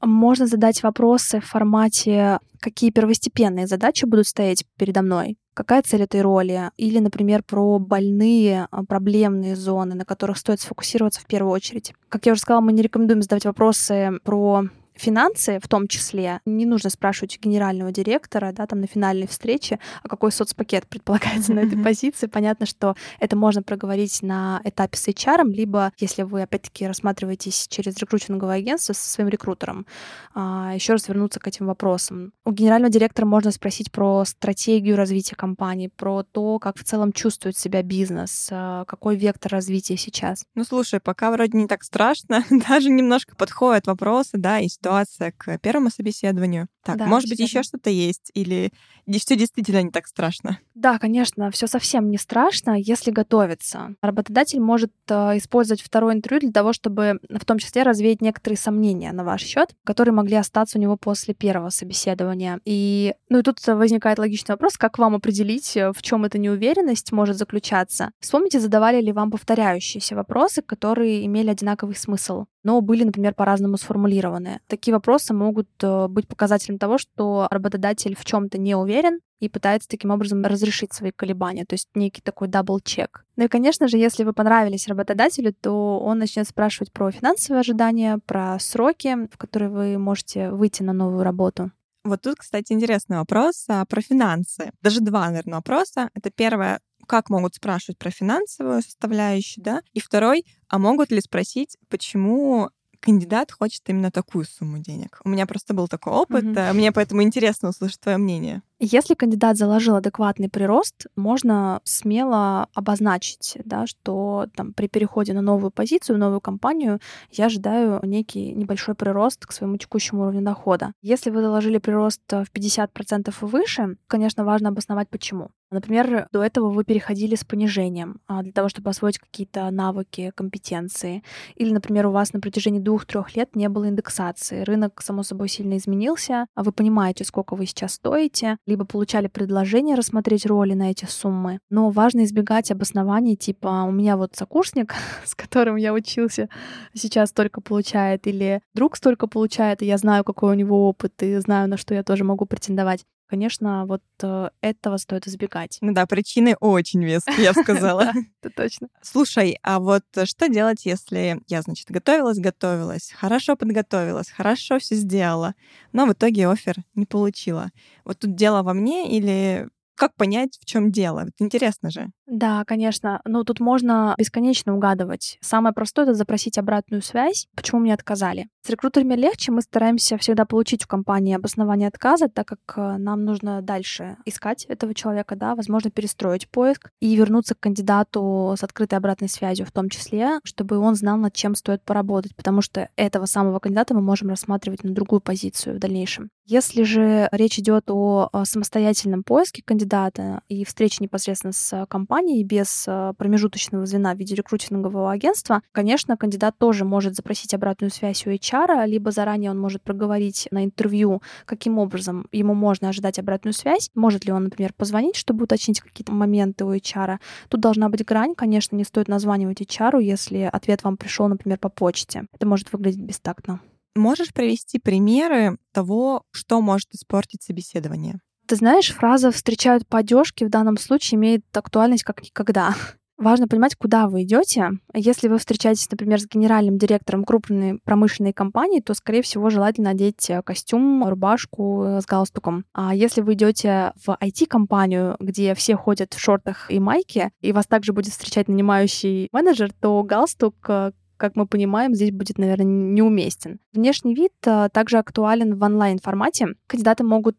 Можно 0.00 0.46
задать 0.46 0.82
вопросы 0.82 1.40
в 1.40 1.46
формате, 1.46 2.38
какие 2.60 2.90
первостепенные 2.90 3.66
задачи 3.66 4.04
будут 4.04 4.28
стоять 4.28 4.64
передо 4.76 5.02
мной, 5.02 5.36
какая 5.54 5.82
цель 5.82 6.02
этой 6.02 6.22
роли, 6.22 6.70
или, 6.76 6.98
например, 6.98 7.42
про 7.42 7.78
больные, 7.78 8.68
а, 8.70 8.84
проблемные 8.84 9.56
зоны, 9.56 9.94
на 9.94 10.04
которых 10.04 10.38
стоит 10.38 10.60
сфокусироваться 10.60 11.20
в 11.20 11.26
первую 11.26 11.52
очередь. 11.52 11.94
Как 12.08 12.26
я 12.26 12.32
уже 12.32 12.42
сказала, 12.42 12.60
мы 12.60 12.72
не 12.72 12.82
рекомендуем 12.82 13.22
задавать 13.22 13.44
вопросы 13.44 14.20
про 14.22 14.64
финансы 14.98 15.58
в 15.62 15.68
том 15.68 15.88
числе, 15.88 16.40
не 16.44 16.66
нужно 16.66 16.90
спрашивать 16.90 17.38
генерального 17.40 17.92
директора, 17.92 18.52
да, 18.52 18.66
там 18.66 18.80
на 18.80 18.86
финальной 18.86 19.26
встрече, 19.26 19.78
а 20.02 20.08
какой 20.08 20.32
соцпакет 20.32 20.86
предполагается 20.86 21.52
на 21.52 21.60
этой 21.60 21.82
позиции. 21.82 22.26
Понятно, 22.26 22.66
что 22.66 22.96
это 23.20 23.36
можно 23.36 23.62
проговорить 23.62 24.22
на 24.22 24.60
этапе 24.64 24.96
с 24.96 25.08
HR, 25.08 25.44
либо, 25.50 25.92
если 25.98 26.22
вы, 26.22 26.42
опять-таки, 26.42 26.86
рассматриваетесь 26.86 27.66
через 27.68 27.96
рекрутинговое 27.98 28.56
агентство 28.56 28.92
со 28.92 29.08
своим 29.08 29.28
рекрутером, 29.28 29.86
а, 30.34 30.72
еще 30.74 30.92
раз 30.92 31.08
вернуться 31.08 31.40
к 31.40 31.46
этим 31.46 31.66
вопросам. 31.66 32.32
У 32.44 32.52
генерального 32.52 32.92
директора 32.92 33.26
можно 33.26 33.50
спросить 33.50 33.92
про 33.92 34.24
стратегию 34.24 34.96
развития 34.96 35.36
компании, 35.36 35.90
про 35.94 36.22
то, 36.22 36.58
как 36.58 36.78
в 36.78 36.84
целом 36.84 37.12
чувствует 37.12 37.56
себя 37.56 37.82
бизнес, 37.82 38.48
а, 38.50 38.84
какой 38.84 39.16
вектор 39.16 39.52
развития 39.52 39.96
сейчас. 39.96 40.44
Ну, 40.54 40.64
слушай, 40.64 41.00
пока 41.00 41.30
вроде 41.30 41.56
не 41.56 41.66
так 41.66 41.84
страшно, 41.84 42.44
даже 42.68 42.90
немножко 42.90 43.36
подходят 43.36 43.86
вопросы, 43.86 44.38
да, 44.38 44.58
и 44.58 44.68
ситуация 44.88 45.32
к 45.36 45.58
первому 45.58 45.90
собеседованию. 45.90 46.68
Так, 46.82 46.96
да, 46.96 47.06
может 47.06 47.28
быть, 47.28 47.38
еще 47.38 47.62
что-то 47.62 47.90
есть, 47.90 48.30
или 48.34 48.72
все 49.18 49.36
действительно 49.36 49.82
не 49.82 49.90
так 49.90 50.06
страшно? 50.06 50.58
Да, 50.74 50.98
конечно, 50.98 51.50
все 51.50 51.66
совсем 51.66 52.10
не 52.10 52.16
страшно, 52.18 52.76
если 52.78 53.10
готовиться. 53.10 53.94
Работодатель 54.00 54.60
может 54.60 54.92
э, 55.08 55.36
использовать 55.36 55.82
второе 55.82 56.14
интервью 56.14 56.40
для 56.40 56.52
того, 56.52 56.72
чтобы 56.72 57.18
в 57.28 57.44
том 57.44 57.58
числе 57.58 57.82
развеять 57.82 58.22
некоторые 58.22 58.56
сомнения 58.56 59.12
на 59.12 59.24
ваш 59.24 59.42
счет, 59.42 59.74
которые 59.84 60.14
могли 60.14 60.36
остаться 60.36 60.78
у 60.78 60.80
него 60.80 60.96
после 60.96 61.34
первого 61.34 61.70
собеседования. 61.70 62.60
И, 62.64 63.14
ну 63.28 63.40
и 63.40 63.42
тут 63.42 63.58
возникает 63.66 64.18
логичный 64.18 64.54
вопрос, 64.54 64.76
как 64.78 64.98
вам 64.98 65.14
определить, 65.14 65.76
э, 65.76 65.92
в 65.92 66.00
чем 66.00 66.24
эта 66.24 66.38
неуверенность 66.38 67.12
может 67.12 67.36
заключаться. 67.36 68.12
Вспомните, 68.20 68.60
задавали 68.60 69.02
ли 69.02 69.12
вам 69.12 69.30
повторяющиеся 69.30 70.14
вопросы, 70.16 70.62
которые 70.62 71.26
имели 71.26 71.50
одинаковый 71.50 71.96
смысл, 71.96 72.46
но 72.68 72.82
были, 72.82 73.02
например, 73.02 73.32
по-разному 73.32 73.78
сформулированы. 73.78 74.60
Такие 74.66 74.92
вопросы 74.92 75.32
могут 75.32 75.70
э, 75.82 76.06
быть 76.06 76.28
показателем 76.28 76.78
того, 76.78 76.98
что 76.98 77.48
работодатель 77.50 78.14
в 78.14 78.26
чем-то 78.26 78.58
не 78.58 78.74
уверен 78.74 79.20
и 79.40 79.48
пытается 79.48 79.88
таким 79.88 80.10
образом 80.10 80.44
разрешить 80.44 80.92
свои 80.92 81.10
колебания, 81.10 81.64
то 81.64 81.72
есть 81.72 81.88
некий 81.94 82.20
такой 82.20 82.46
double-check. 82.48 83.24
Ну 83.36 83.44
и, 83.44 83.48
конечно 83.48 83.88
же, 83.88 83.96
если 83.96 84.22
вы 84.22 84.34
понравились 84.34 84.86
работодателю, 84.86 85.54
то 85.58 85.98
он 85.98 86.18
начнет 86.18 86.46
спрашивать 86.46 86.92
про 86.92 87.10
финансовые 87.10 87.60
ожидания, 87.60 88.18
про 88.26 88.58
сроки, 88.58 89.16
в 89.32 89.38
которые 89.38 89.70
вы 89.70 89.96
можете 89.96 90.50
выйти 90.50 90.82
на 90.82 90.92
новую 90.92 91.22
работу. 91.22 91.70
Вот 92.04 92.20
тут, 92.20 92.36
кстати, 92.36 92.74
интересный 92.74 93.16
вопрос 93.16 93.64
а, 93.68 93.86
про 93.86 94.02
финансы. 94.02 94.72
Даже 94.82 95.00
два, 95.00 95.26
наверное, 95.28 95.54
вопроса. 95.54 96.10
Это 96.12 96.30
первое, 96.30 96.80
как 97.08 97.30
могут 97.30 97.56
спрашивать 97.56 97.98
про 97.98 98.10
финансовую 98.10 98.82
составляющую, 98.82 99.64
да? 99.64 99.82
И 99.94 100.00
второй, 100.00 100.44
а 100.68 100.78
могут 100.78 101.10
ли 101.10 101.20
спросить, 101.20 101.76
почему 101.88 102.70
кандидат 103.00 103.52
хочет 103.52 103.82
именно 103.86 104.10
такую 104.10 104.44
сумму 104.44 104.78
денег. 104.78 105.20
У 105.24 105.28
меня 105.28 105.46
просто 105.46 105.74
был 105.74 105.88
такой 105.88 106.12
опыт, 106.12 106.44
mm-hmm. 106.44 106.72
мне 106.72 106.92
поэтому 106.92 107.22
интересно 107.22 107.68
услышать 107.70 108.00
твое 108.00 108.18
мнение. 108.18 108.62
Если 108.80 109.14
кандидат 109.14 109.56
заложил 109.56 109.96
адекватный 109.96 110.48
прирост, 110.48 111.06
можно 111.16 111.80
смело 111.82 112.68
обозначить, 112.74 113.56
да, 113.64 113.88
что 113.88 114.46
там, 114.54 114.72
при 114.72 114.86
переходе 114.86 115.32
на 115.32 115.40
новую 115.40 115.72
позицию, 115.72 116.18
новую 116.18 116.40
компанию, 116.40 117.00
я 117.32 117.46
ожидаю 117.46 117.98
некий 118.04 118.52
небольшой 118.52 118.94
прирост 118.94 119.46
к 119.46 119.52
своему 119.52 119.78
текущему 119.78 120.22
уровню 120.22 120.42
дохода. 120.42 120.92
Если 121.02 121.30
вы 121.30 121.42
заложили 121.42 121.78
прирост 121.78 122.22
в 122.30 122.46
50% 122.54 123.28
и 123.28 123.44
выше, 123.44 123.96
конечно, 124.06 124.44
важно 124.44 124.68
обосновать 124.68 125.08
почему. 125.08 125.50
Например, 125.70 126.28
до 126.32 126.42
этого 126.42 126.70
вы 126.70 126.84
переходили 126.84 127.34
с 127.34 127.44
понижением 127.44 128.20
а, 128.26 128.42
для 128.42 128.52
того, 128.52 128.70
чтобы 128.70 128.88
освоить 128.88 129.18
какие-то 129.18 129.70
навыки, 129.70 130.32
компетенции. 130.34 131.22
Или, 131.56 131.72
например, 131.72 132.06
у 132.06 132.10
вас 132.10 132.32
на 132.32 132.40
протяжении 132.40 132.80
двух-трех 132.80 133.36
лет 133.36 133.54
не 133.54 133.68
было 133.68 133.88
индексации. 133.88 134.62
Рынок, 134.62 135.02
само 135.02 135.22
собой, 135.22 135.48
сильно 135.48 135.76
изменился, 135.76 136.46
а 136.54 136.62
вы 136.62 136.72
понимаете, 136.72 137.24
сколько 137.24 137.54
вы 137.54 137.66
сейчас 137.66 137.94
стоите, 137.94 138.56
либо 138.68 138.84
получали 138.84 139.26
предложение 139.26 139.96
рассмотреть 139.96 140.46
роли 140.46 140.74
на 140.74 140.90
эти 140.90 141.06
суммы. 141.06 141.58
Но 141.70 141.90
важно 141.90 142.24
избегать 142.24 142.70
обоснований 142.70 143.34
типа 143.34 143.84
«у 143.88 143.90
меня 143.90 144.16
вот 144.16 144.36
сокурсник, 144.36 144.94
с 145.24 145.34
которым 145.34 145.76
я 145.76 145.92
учился, 145.92 146.48
сейчас 146.94 147.30
столько 147.30 147.60
получает», 147.60 148.26
или 148.26 148.60
«друг 148.74 148.96
столько 148.96 149.26
получает, 149.26 149.82
и 149.82 149.86
я 149.86 149.96
знаю, 149.96 150.22
какой 150.22 150.52
у 150.52 150.54
него 150.54 150.88
опыт, 150.88 151.22
и 151.22 151.38
знаю, 151.38 151.68
на 151.68 151.76
что 151.76 151.94
я 151.94 152.02
тоже 152.02 152.24
могу 152.24 152.44
претендовать». 152.44 153.04
Конечно, 153.28 153.84
вот 153.86 154.02
э, 154.22 154.48
этого 154.62 154.96
стоит 154.96 155.26
избегать. 155.26 155.76
Ну 155.82 155.92
да, 155.92 156.06
причины 156.06 156.56
очень 156.60 157.04
веские, 157.04 157.44
я 157.44 157.52
бы 157.52 157.62
сказала. 157.62 158.12
Это 158.42 158.54
точно. 158.54 158.88
Слушай, 159.02 159.58
а 159.62 159.80
вот 159.80 160.04
что 160.24 160.48
делать, 160.48 160.86
если 160.86 161.38
я, 161.46 161.60
значит, 161.60 161.90
готовилась, 161.90 162.38
готовилась, 162.38 163.12
хорошо 163.14 163.54
подготовилась, 163.54 164.30
хорошо 164.30 164.78
все 164.78 164.94
сделала, 164.94 165.54
но 165.92 166.06
в 166.06 166.12
итоге 166.14 166.48
офер 166.48 166.76
не 166.94 167.04
получила? 167.04 167.70
Вот 168.04 168.18
тут 168.18 168.34
дело 168.34 168.62
во 168.62 168.72
мне 168.72 169.14
или 169.14 169.68
как 169.94 170.14
понять, 170.14 170.58
в 170.60 170.64
чем 170.64 170.90
дело? 170.90 171.26
Интересно 171.38 171.90
же. 171.90 172.08
Да, 172.30 172.62
конечно. 172.66 173.22
Ну, 173.24 173.42
тут 173.42 173.58
можно 173.58 174.14
бесконечно 174.18 174.74
угадывать. 174.74 175.38
Самое 175.40 175.74
простое— 175.74 176.04
это 176.06 176.14
запросить 176.14 176.58
обратную 176.58 177.00
связь, 177.00 177.48
почему 177.56 177.80
мне 177.80 177.94
отказали. 177.94 178.48
С 178.62 178.68
рекрутерами 178.68 179.14
легче, 179.14 179.50
мы 179.50 179.62
стараемся 179.62 180.18
всегда 180.18 180.44
получить 180.44 180.82
в 180.82 180.86
компании 180.86 181.34
обоснование 181.34 181.88
отказа, 181.88 182.28
так 182.28 182.46
как 182.46 182.58
э, 182.76 182.98
нам 182.98 183.24
нужно 183.24 183.62
дальше 183.62 184.18
искать 184.26 184.66
этого 184.66 184.92
человека, 184.92 185.36
да, 185.36 185.54
возможно, 185.54 185.90
перестроить 185.90 186.50
поиск 186.50 186.90
и 187.00 187.16
вернуться 187.16 187.54
к 187.54 187.60
кандидату 187.60 188.54
с 188.58 188.62
открытой 188.62 188.98
обратной 188.98 189.30
связью 189.30 189.64
в 189.64 189.72
том 189.72 189.88
числе, 189.88 190.40
чтобы 190.44 190.76
он 190.76 190.96
знал, 190.96 191.16
над 191.16 191.32
чем 191.32 191.54
стоит 191.54 191.82
поработать, 191.82 192.36
потому 192.36 192.60
что 192.60 192.90
этого 192.96 193.24
самого 193.24 193.58
кандидата 193.58 193.94
мы 193.94 194.02
можем 194.02 194.28
рассматривать 194.28 194.84
на 194.84 194.92
другую 194.92 195.20
позицию 195.20 195.76
в 195.76 195.78
дальнейшем. 195.78 196.28
Если 196.44 196.82
же 196.82 197.28
речь 197.32 197.58
идет 197.58 197.84
о 197.88 198.30
самостоятельном 198.44 199.22
поиске 199.22 199.62
кандидата 199.62 200.40
и 200.48 200.64
встрече 200.64 200.98
непосредственно 201.00 201.52
с 201.52 201.86
компанией, 201.86 202.17
компании 202.18 202.42
без 202.42 202.84
э, 202.88 203.12
промежуточного 203.16 203.86
звена 203.86 204.12
в 204.12 204.18
виде 204.18 204.34
рекрутингового 204.34 205.12
агентства, 205.12 205.62
конечно, 205.70 206.16
кандидат 206.16 206.58
тоже 206.58 206.84
может 206.84 207.14
запросить 207.14 207.54
обратную 207.54 207.92
связь 207.92 208.26
у 208.26 208.30
HR, 208.30 208.86
либо 208.88 209.12
заранее 209.12 209.52
он 209.52 209.60
может 209.60 209.82
проговорить 209.82 210.48
на 210.50 210.64
интервью, 210.64 211.22
каким 211.44 211.78
образом 211.78 212.26
ему 212.32 212.54
можно 212.54 212.88
ожидать 212.88 213.20
обратную 213.20 213.54
связь, 213.54 213.90
может 213.94 214.24
ли 214.24 214.32
он, 214.32 214.44
например, 214.44 214.72
позвонить, 214.72 215.14
чтобы 215.14 215.44
уточнить 215.44 215.80
какие-то 215.80 216.12
моменты 216.12 216.64
у 216.64 216.74
HR. 216.74 217.18
Тут 217.48 217.60
должна 217.60 217.88
быть 217.88 218.04
грань, 218.04 218.34
конечно, 218.34 218.74
не 218.74 218.84
стоит 218.84 219.06
названивать 219.06 219.60
HR, 219.60 220.02
если 220.02 220.50
ответ 220.52 220.82
вам 220.82 220.96
пришел, 220.96 221.28
например, 221.28 221.58
по 221.58 221.68
почте. 221.68 222.24
Это 222.32 222.48
может 222.48 222.72
выглядеть 222.72 223.00
бестактно. 223.00 223.60
Можешь 223.94 224.32
привести 224.32 224.80
примеры 224.80 225.58
того, 225.72 226.22
что 226.32 226.60
может 226.60 226.92
испортить 226.94 227.42
собеседование? 227.44 228.18
Ты 228.48 228.56
знаешь, 228.56 228.94
фраза 228.94 229.30
«встречают 229.30 229.86
по 229.86 229.98
одежке» 229.98 230.46
в 230.46 230.48
данном 230.48 230.78
случае 230.78 231.18
имеет 231.18 231.44
актуальность 231.54 232.02
как 232.02 232.22
никогда. 232.22 232.74
Важно 233.18 233.46
понимать, 233.46 233.76
куда 233.76 234.08
вы 234.08 234.22
идете. 234.22 234.70
Если 234.94 235.28
вы 235.28 235.36
встречаетесь, 235.36 235.90
например, 235.90 236.18
с 236.18 236.26
генеральным 236.26 236.78
директором 236.78 237.24
крупной 237.24 237.78
промышленной 237.84 238.32
компании, 238.32 238.80
то, 238.80 238.94
скорее 238.94 239.20
всего, 239.20 239.50
желательно 239.50 239.90
надеть 239.90 240.30
э, 240.30 240.40
костюм, 240.40 241.06
рубашку 241.06 241.84
э, 241.84 242.00
с 242.00 242.06
галстуком. 242.06 242.64
А 242.72 242.94
если 242.94 243.20
вы 243.20 243.34
идете 243.34 243.92
в 244.02 244.16
IT-компанию, 244.18 245.16
где 245.20 245.54
все 245.54 245.76
ходят 245.76 246.14
в 246.14 246.18
шортах 246.18 246.70
и 246.70 246.80
майке, 246.80 247.32
и 247.42 247.52
вас 247.52 247.66
также 247.66 247.92
будет 247.92 248.12
встречать 248.12 248.48
нанимающий 248.48 249.28
менеджер, 249.30 249.72
то 249.78 250.02
галстук 250.02 250.54
э, 250.68 250.92
как 251.18 251.36
мы 251.36 251.46
понимаем, 251.46 251.94
здесь 251.94 252.12
будет, 252.12 252.38
наверное, 252.38 252.64
неуместен. 252.64 253.58
Внешний 253.74 254.14
вид 254.14 254.32
также 254.40 254.98
актуален 254.98 255.58
в 255.58 255.62
онлайн-формате. 255.64 256.54
Кандидаты 256.68 257.02
могут 257.02 257.38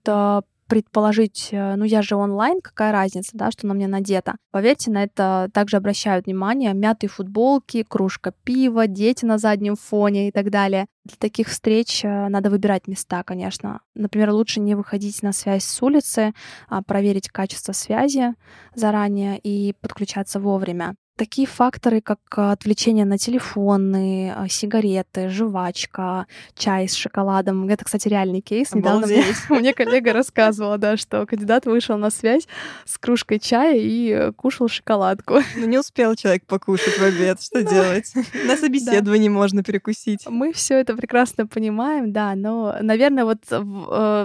предположить, 0.69 1.49
э, 1.51 1.75
ну 1.75 1.83
я 1.83 2.01
же 2.01 2.15
онлайн, 2.15 2.61
какая 2.61 2.91
разница, 2.91 3.31
да, 3.33 3.51
что 3.51 3.67
на 3.67 3.73
мне 3.73 3.87
надето. 3.87 4.35
Поверьте, 4.51 4.91
на 4.91 5.03
это 5.03 5.49
также 5.53 5.77
обращают 5.77 6.27
внимание 6.27 6.73
мятые 6.73 7.09
футболки, 7.09 7.83
кружка 7.83 8.33
пива, 8.43 8.87
дети 8.87 9.25
на 9.25 9.37
заднем 9.39 9.75
фоне 9.75 10.29
и 10.29 10.31
так 10.31 10.51
далее. 10.51 10.85
Для 11.03 11.15
таких 11.17 11.47
встреч 11.49 12.05
э, 12.05 12.27
надо 12.29 12.49
выбирать 12.49 12.87
места, 12.87 13.23
конечно. 13.23 13.81
Например, 13.95 14.31
лучше 14.31 14.59
не 14.59 14.75
выходить 14.75 15.23
на 15.23 15.33
связь 15.33 15.65
с 15.65 15.81
улицы, 15.81 16.33
а 16.67 16.83
проверить 16.83 17.29
качество 17.29 17.73
связи 17.73 18.35
заранее 18.75 19.39
и 19.39 19.73
подключаться 19.81 20.39
вовремя. 20.39 20.95
Такие 21.19 21.47
факторы, 21.47 21.99
как 21.99 22.19
а, 22.37 22.53
отвлечение 22.53 23.03
на 23.03 23.17
телефоны, 23.17 24.33
а, 24.33 24.47
сигареты, 24.47 25.27
жвачка, 25.27 26.27
чай 26.55 26.87
с 26.87 26.93
шоколадом. 26.93 27.67
Это, 27.67 27.83
кстати, 27.83 28.07
реальный 28.07 28.39
кейс. 28.39 28.73
Недавно 28.73 29.05
мне, 29.05 29.25
мне 29.49 29.73
коллега 29.73 30.13
рассказывала, 30.13 30.77
да, 30.77 30.95
что 30.95 31.25
кандидат 31.25 31.65
вышел 31.65 31.97
на 31.97 32.09
связь 32.09 32.47
с 32.85 32.97
кружкой 32.97 33.39
чая 33.39 33.77
и 33.77 34.31
кушал 34.37 34.69
шоколадку. 34.69 35.39
Ну, 35.57 35.65
не 35.65 35.77
успел 35.77 36.15
человек 36.15 36.45
покушать 36.45 36.97
в 36.97 37.03
обед. 37.03 37.41
Что 37.41 37.63
делать? 37.63 38.13
На 38.45 38.55
собеседовании 38.55 39.27
можно 39.27 39.61
перекусить. 39.61 40.25
Мы 40.25 40.53
все 40.53 40.79
это 40.79 40.95
прекрасно 40.95 41.47
понимаем, 41.47 42.13
да, 42.13 42.33
но, 42.35 42.77
наверное, 42.81 43.25
вот 43.25 43.39
э, 43.51 43.59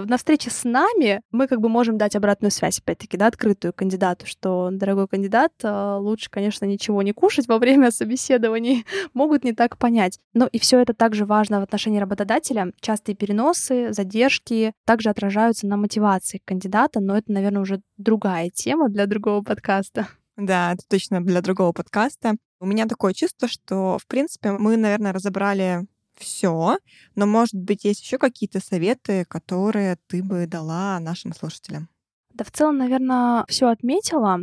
на 0.07 0.17
встрече 0.17 0.49
с 0.49 0.63
нами 0.63 1.19
мы 1.31 1.47
как 1.47 1.59
бы 1.59 1.67
можем 1.67 1.97
дать 1.97 2.15
обратную 2.15 2.51
связь, 2.51 2.79
опять-таки, 2.79 3.17
да, 3.17 3.27
открытую 3.27 3.73
кандидату, 3.73 4.25
что, 4.25 4.69
дорогой 4.71 5.09
кандидат, 5.09 5.51
э, 5.61 5.97
лучше, 5.99 6.29
конечно, 6.29 6.63
ничего 6.63 6.84
чего 6.85 7.01
не 7.01 7.13
кушать 7.13 7.47
во 7.47 7.57
время 7.57 7.91
собеседований, 7.91 8.85
могут 9.13 9.43
не 9.43 9.53
так 9.53 9.77
понять. 9.77 10.19
Но 10.33 10.47
и 10.47 10.59
все 10.59 10.79
это 10.79 10.93
также 10.93 11.25
важно 11.25 11.59
в 11.59 11.63
отношении 11.63 11.99
работодателя. 11.99 12.71
Частые 12.79 13.15
переносы, 13.15 13.91
задержки 13.91 14.73
также 14.85 15.09
отражаются 15.09 15.67
на 15.67 15.77
мотивации 15.77 16.41
кандидата, 16.45 16.99
но 16.99 17.17
это, 17.17 17.31
наверное, 17.31 17.61
уже 17.61 17.81
другая 17.97 18.49
тема 18.49 18.89
для 18.89 19.07
другого 19.07 19.41
подкаста. 19.41 20.07
Да, 20.37 20.73
это 20.73 20.83
точно 20.87 21.23
для 21.23 21.41
другого 21.41 21.71
подкаста. 21.71 22.35
У 22.59 22.65
меня 22.65 22.85
такое 22.85 23.13
чувство, 23.13 23.47
что, 23.47 23.97
в 23.97 24.05
принципе, 24.07 24.51
мы, 24.51 24.77
наверное, 24.77 25.13
разобрали 25.13 25.87
все, 26.15 26.77
но, 27.15 27.25
может 27.25 27.55
быть, 27.55 27.83
есть 27.83 28.01
еще 28.01 28.17
какие-то 28.17 28.59
советы, 28.59 29.25
которые 29.27 29.97
ты 30.07 30.23
бы 30.23 30.45
дала 30.47 30.99
нашим 30.99 31.33
слушателям? 31.33 31.89
Да, 32.33 32.43
в 32.43 32.51
целом, 32.51 32.77
наверное, 32.77 33.45
все 33.47 33.67
отметила 33.69 34.39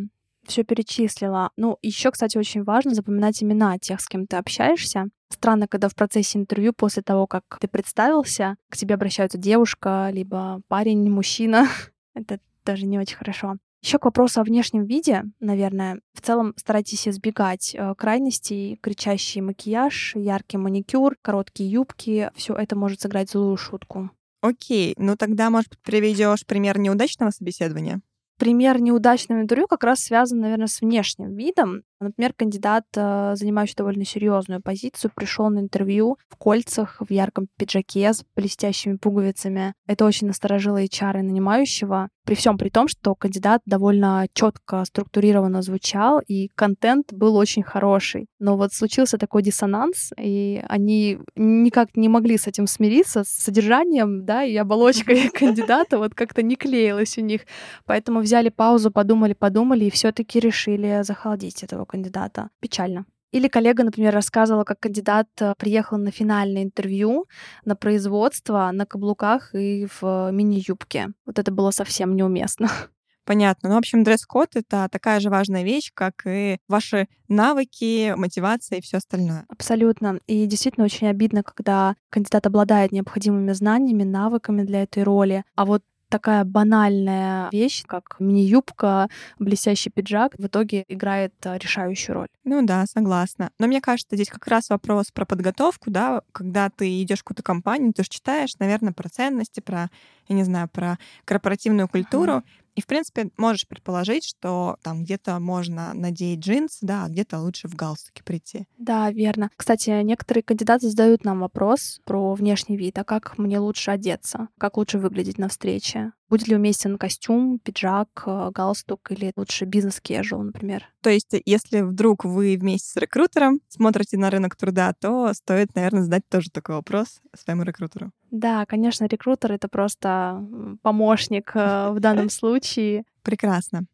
все 0.47 0.65
перечислила. 0.65 1.51
Ну, 1.57 1.79
еще, 1.83 2.11
кстати, 2.11 2.39
очень 2.39 2.65
важно 2.65 2.95
запоминать 2.95 3.43
имена 3.43 3.79
тех, 3.79 4.01
с 4.01 4.09
кем 4.09 4.27
ты 4.27 4.37
общаешься. 4.37 5.07
Странно, 5.31 5.67
когда 5.67 5.89
в 5.89 5.95
процессе 5.95 6.39
интервью, 6.39 6.73
после 6.73 7.03
того, 7.03 7.27
как 7.27 7.45
ты 7.61 7.69
представился, 7.69 8.57
к 8.69 8.77
тебе 8.77 8.95
обращаются 8.95 9.39
девушка, 9.39 10.11
либо 10.13 10.61
парень, 10.69 11.11
мужчина. 11.11 11.69
Это 12.15 12.39
даже 12.65 12.87
не 12.87 12.99
очень 12.99 13.17
хорошо. 13.17 13.57
Еще 13.83 13.99
к 13.99 14.05
вопросу 14.05 14.41
о 14.41 14.45
внешнем 14.45 14.85
виде, 14.85 15.25
наверное, 15.41 16.01
в 16.15 16.21
целом 16.21 16.55
старайтесь 16.57 17.09
избегать 17.09 17.75
э, 17.75 17.95
крайностей, 17.99 18.77
кричащий 18.81 19.41
макияж, 19.41 20.15
яркий 20.15 20.57
маникюр, 20.57 21.17
короткие 21.21 21.69
юбки. 21.69 22.31
Все 22.37 22.55
это 22.55 22.77
может 22.77 23.01
сыграть 23.01 23.31
злую 23.31 23.57
шутку. 23.57 24.11
Окей, 24.41 24.95
ну 24.99 25.17
тогда, 25.17 25.51
может, 25.51 25.77
приведешь 25.83 26.47
пример 26.47 26.79
неудачного 26.79 27.31
собеседования? 27.31 28.01
Пример 28.43 28.81
неудачного 28.81 29.41
интервью 29.41 29.69
как 29.69 29.85
раз 29.85 30.01
связан, 30.01 30.41
наверное, 30.41 30.67
с 30.67 30.81
внешним 30.81 31.37
видом. 31.37 31.85
Например, 32.03 32.33
кандидат, 32.33 32.85
э, 32.97 33.35
занимающий 33.37 33.75
довольно 33.77 34.05
серьезную 34.05 34.63
позицию, 34.63 35.11
пришел 35.15 35.49
на 35.51 35.61
интервью 35.61 36.17
в 36.29 36.37
кольцах, 36.37 37.01
в 37.01 37.11
ярком 37.11 37.49
пиджаке 37.57 38.13
с 38.13 38.25
блестящими 38.37 38.97
пуговицами. 38.97 39.75
Это 39.87 40.05
очень 40.05 40.27
насторожило 40.27 40.83
HR 40.83 41.21
и 41.21 41.23
нанимающего. 41.23 42.09
При 42.25 42.35
всем 42.37 42.57
при 42.57 42.69
том, 42.69 42.87
что 42.87 43.17
кандидат 43.17 43.63
довольно 43.67 44.27
четко 44.33 44.85
структурированно 44.85 45.61
звучал, 45.61 46.21
и 46.21 46.49
контент 46.55 47.13
был 47.13 47.37
очень 47.37 47.65
хороший. 47.65 48.27
Но 48.39 48.57
вот 48.57 48.73
случился 48.73 49.19
такой 49.19 49.43
диссонанс, 49.43 50.13
и 50.17 50.63
они 50.69 51.19
никак 51.35 51.97
не 51.97 52.09
могли 52.09 52.39
с 52.39 52.47
этим 52.47 52.69
смириться, 52.69 53.25
с 53.25 53.29
содержанием, 53.29 54.25
да, 54.25 54.45
и 54.45 54.55
оболочкой 54.57 55.29
кандидата 55.35 55.99
вот 55.99 56.15
как-то 56.15 56.43
не 56.43 56.55
клеилось 56.55 57.19
у 57.19 57.23
них. 57.23 57.43
Поэтому 57.87 58.21
взяли 58.21 58.51
паузу, 58.51 58.93
подумали, 58.93 59.33
подумали, 59.33 59.87
и 59.87 59.91
все-таки 59.91 60.39
решили 60.39 61.01
захолодить 61.03 61.65
этого 61.65 61.85
кандидата. 61.93 62.49
Печально. 62.61 63.05
Или 63.33 63.49
коллега, 63.49 63.83
например, 63.83 64.15
рассказывала, 64.15 64.65
как 64.65 64.81
кандидат 64.81 65.29
э, 65.41 65.55
приехал 65.59 65.97
на 65.99 66.11
финальное 66.11 66.63
интервью 66.63 67.27
на 67.65 67.75
производство 67.75 68.71
на 68.73 68.85
каблуках 68.85 69.55
и 69.55 69.87
в 70.01 70.31
мини-юбке. 70.33 71.09
Вот 71.27 71.39
это 71.39 71.51
было 71.51 71.71
совсем 71.71 72.15
неуместно. 72.15 72.69
Понятно. 73.25 73.69
Ну, 73.69 73.75
в 73.77 73.79
общем, 73.79 74.03
дресс-код— 74.03 74.49
это 74.55 74.89
такая 74.91 75.21
же 75.21 75.31
важная 75.31 75.63
вещь, 75.63 75.93
как 75.95 76.27
и 76.27 76.59
ваши 76.69 77.07
навыки, 77.29 78.15
мотивация 78.17 78.79
и 78.79 78.83
все 78.83 78.99
остальное. 78.99 79.47
Абсолютно. 79.49 80.19
И 80.27 80.47
действительно 80.47 80.85
очень 80.85 81.07
обидно, 81.07 81.43
когда 81.43 81.95
кандидат 82.11 82.47
обладает 82.47 82.93
необходимыми 82.93 83.53
знаниями, 83.53 84.03
навыками 84.03 84.65
для 84.65 84.83
этой 84.83 85.05
роли, 85.05 85.45
а 85.55 85.65
вот 85.65 85.83
такая 86.13 86.45
банальная 86.45 87.49
вещь, 87.51 87.85
как 87.87 88.17
мини-юбка, 88.19 89.09
блестящий 89.39 89.89
пиджак, 89.89 90.35
в 90.37 90.47
итоге 90.47 90.85
играет 90.89 91.33
а, 91.45 91.57
решающую 91.57 92.15
роль. 92.15 92.29
Ну 92.45 92.65
да, 92.67 92.85
согласна. 92.87 93.51
Но 93.59 93.67
мне 93.67 93.81
кажется, 93.81 94.15
здесь 94.15 94.29
как 94.29 94.47
раз 94.47 94.69
вопрос 94.69 95.11
про 95.11 95.25
подготовку, 95.25 95.91
да, 95.91 96.21
когда 96.33 96.69
ты 96.69 97.03
идешь 97.03 97.21
в 97.21 97.25
какую-то 97.25 97.43
компанию, 97.43 97.95
ты 97.95 98.03
же 98.03 98.11
читаешь, 98.11 98.59
наверное, 98.59 98.93
про 98.93 99.09
ценности, 99.09 99.61
про, 99.61 99.91
я 100.29 100.37
не 100.37 100.45
знаю, 100.45 100.69
про 100.69 100.99
корпоративную 101.25 101.89
культуру, 101.89 102.33
uh-huh. 102.33 102.45
И, 102.75 102.81
в 102.81 102.87
принципе, 102.87 103.31
можешь 103.37 103.69
предположить, 103.69 104.25
что 104.25 104.77
там 104.83 105.05
где-то 105.05 105.39
можно 105.39 105.93
надеть 105.95 106.41
джинсы, 106.41 106.79
да, 106.83 107.05
а 107.05 107.09
где-то 107.09 107.41
лучше 107.41 107.69
в 107.69 107.75
галстуке 107.75 108.23
прийти. 108.23 108.67
Да, 108.79 109.11
верно. 109.11 109.51
Кстати, 109.57 110.03
некоторые 110.03 110.43
кандидаты 110.43 110.89
задают 110.89 111.25
нам 111.25 111.41
вопрос 111.41 112.01
про 112.05 112.35
внешний 112.35 112.77
вид, 112.77 112.99
а 112.99 113.05
как 113.05 113.39
мне 113.39 113.59
лучше 113.59 113.91
одеться, 113.91 114.49
как 114.59 114.77
лучше 114.77 114.99
выглядеть 114.99 115.39
на 115.39 115.49
встрече. 115.49 116.13
Будет 116.31 116.49
ли 116.49 116.57
уместен 116.57 116.97
костюм, 116.97 117.59
пиджак, 117.59 118.23
э, 118.25 118.51
галстук 118.55 119.11
или 119.13 119.33
лучше 119.37 119.67
бизнес-кежуал, 119.67 120.43
например? 120.45 120.89
То 121.03 121.11
есть, 121.11 121.35
если 121.45 121.83
вдруг 121.83 122.25
вы 122.25 122.57
вместе 122.59 122.89
с 122.89 122.97
рекрутером 122.97 123.61
смотрите 123.69 124.17
на 124.17 124.31
рынок 124.31 124.57
труда, 124.57 124.95
то 124.99 125.35
стоит, 125.35 125.75
наверное, 125.75 126.05
задать 126.05 126.27
тоже 126.31 126.51
такой 126.51 126.77
вопрос 126.77 127.21
своему 127.35 127.65
рекрутеру. 127.65 128.13
Да, 128.33 128.65
конечно, 128.65 129.05
рекрутер— 129.05 129.53
это 129.55 129.69
просто 129.69 130.43
помощник 130.81 131.53
э, 131.55 131.91
в 131.91 132.01
данном 132.01 132.31
случае. 132.31 133.05
Прекрасно. 133.23 133.85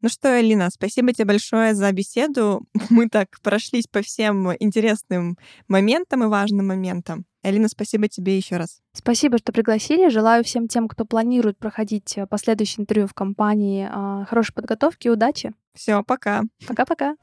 Ну 0.00 0.08
что, 0.08 0.40
Элина, 0.40 0.70
спасибо 0.70 1.12
тебе 1.12 1.24
большое 1.24 1.74
за 1.74 1.90
беседу. 1.90 2.62
Мы 2.90 3.08
так 3.08 3.40
прошлись 3.42 3.88
по 3.88 4.00
всем 4.00 4.52
интересным 4.60 5.36
моментам 5.66 6.22
и 6.22 6.28
важным 6.28 6.68
моментам. 6.68 7.24
Элина, 7.42 7.66
спасибо 7.68 8.08
тебе 8.08 8.36
еще 8.36 8.56
раз. 8.56 8.80
Спасибо, 8.92 9.38
что 9.38 9.52
пригласили. 9.52 10.08
Желаю 10.08 10.44
всем 10.44 10.68
тем, 10.68 10.86
кто 10.86 11.04
планирует 11.04 11.58
проходить 11.58 12.16
э, 12.16 12.28
последующее 12.28 12.82
интервью 12.82 13.08
в 13.08 13.14
компании, 13.14 13.88
э, 13.90 14.26
хорошей 14.26 14.54
подготовки 14.54 15.08
и 15.08 15.10
удачи. 15.10 15.52
Все, 15.74 16.04
пока. 16.04 16.42
Пока-пока. 16.68 17.16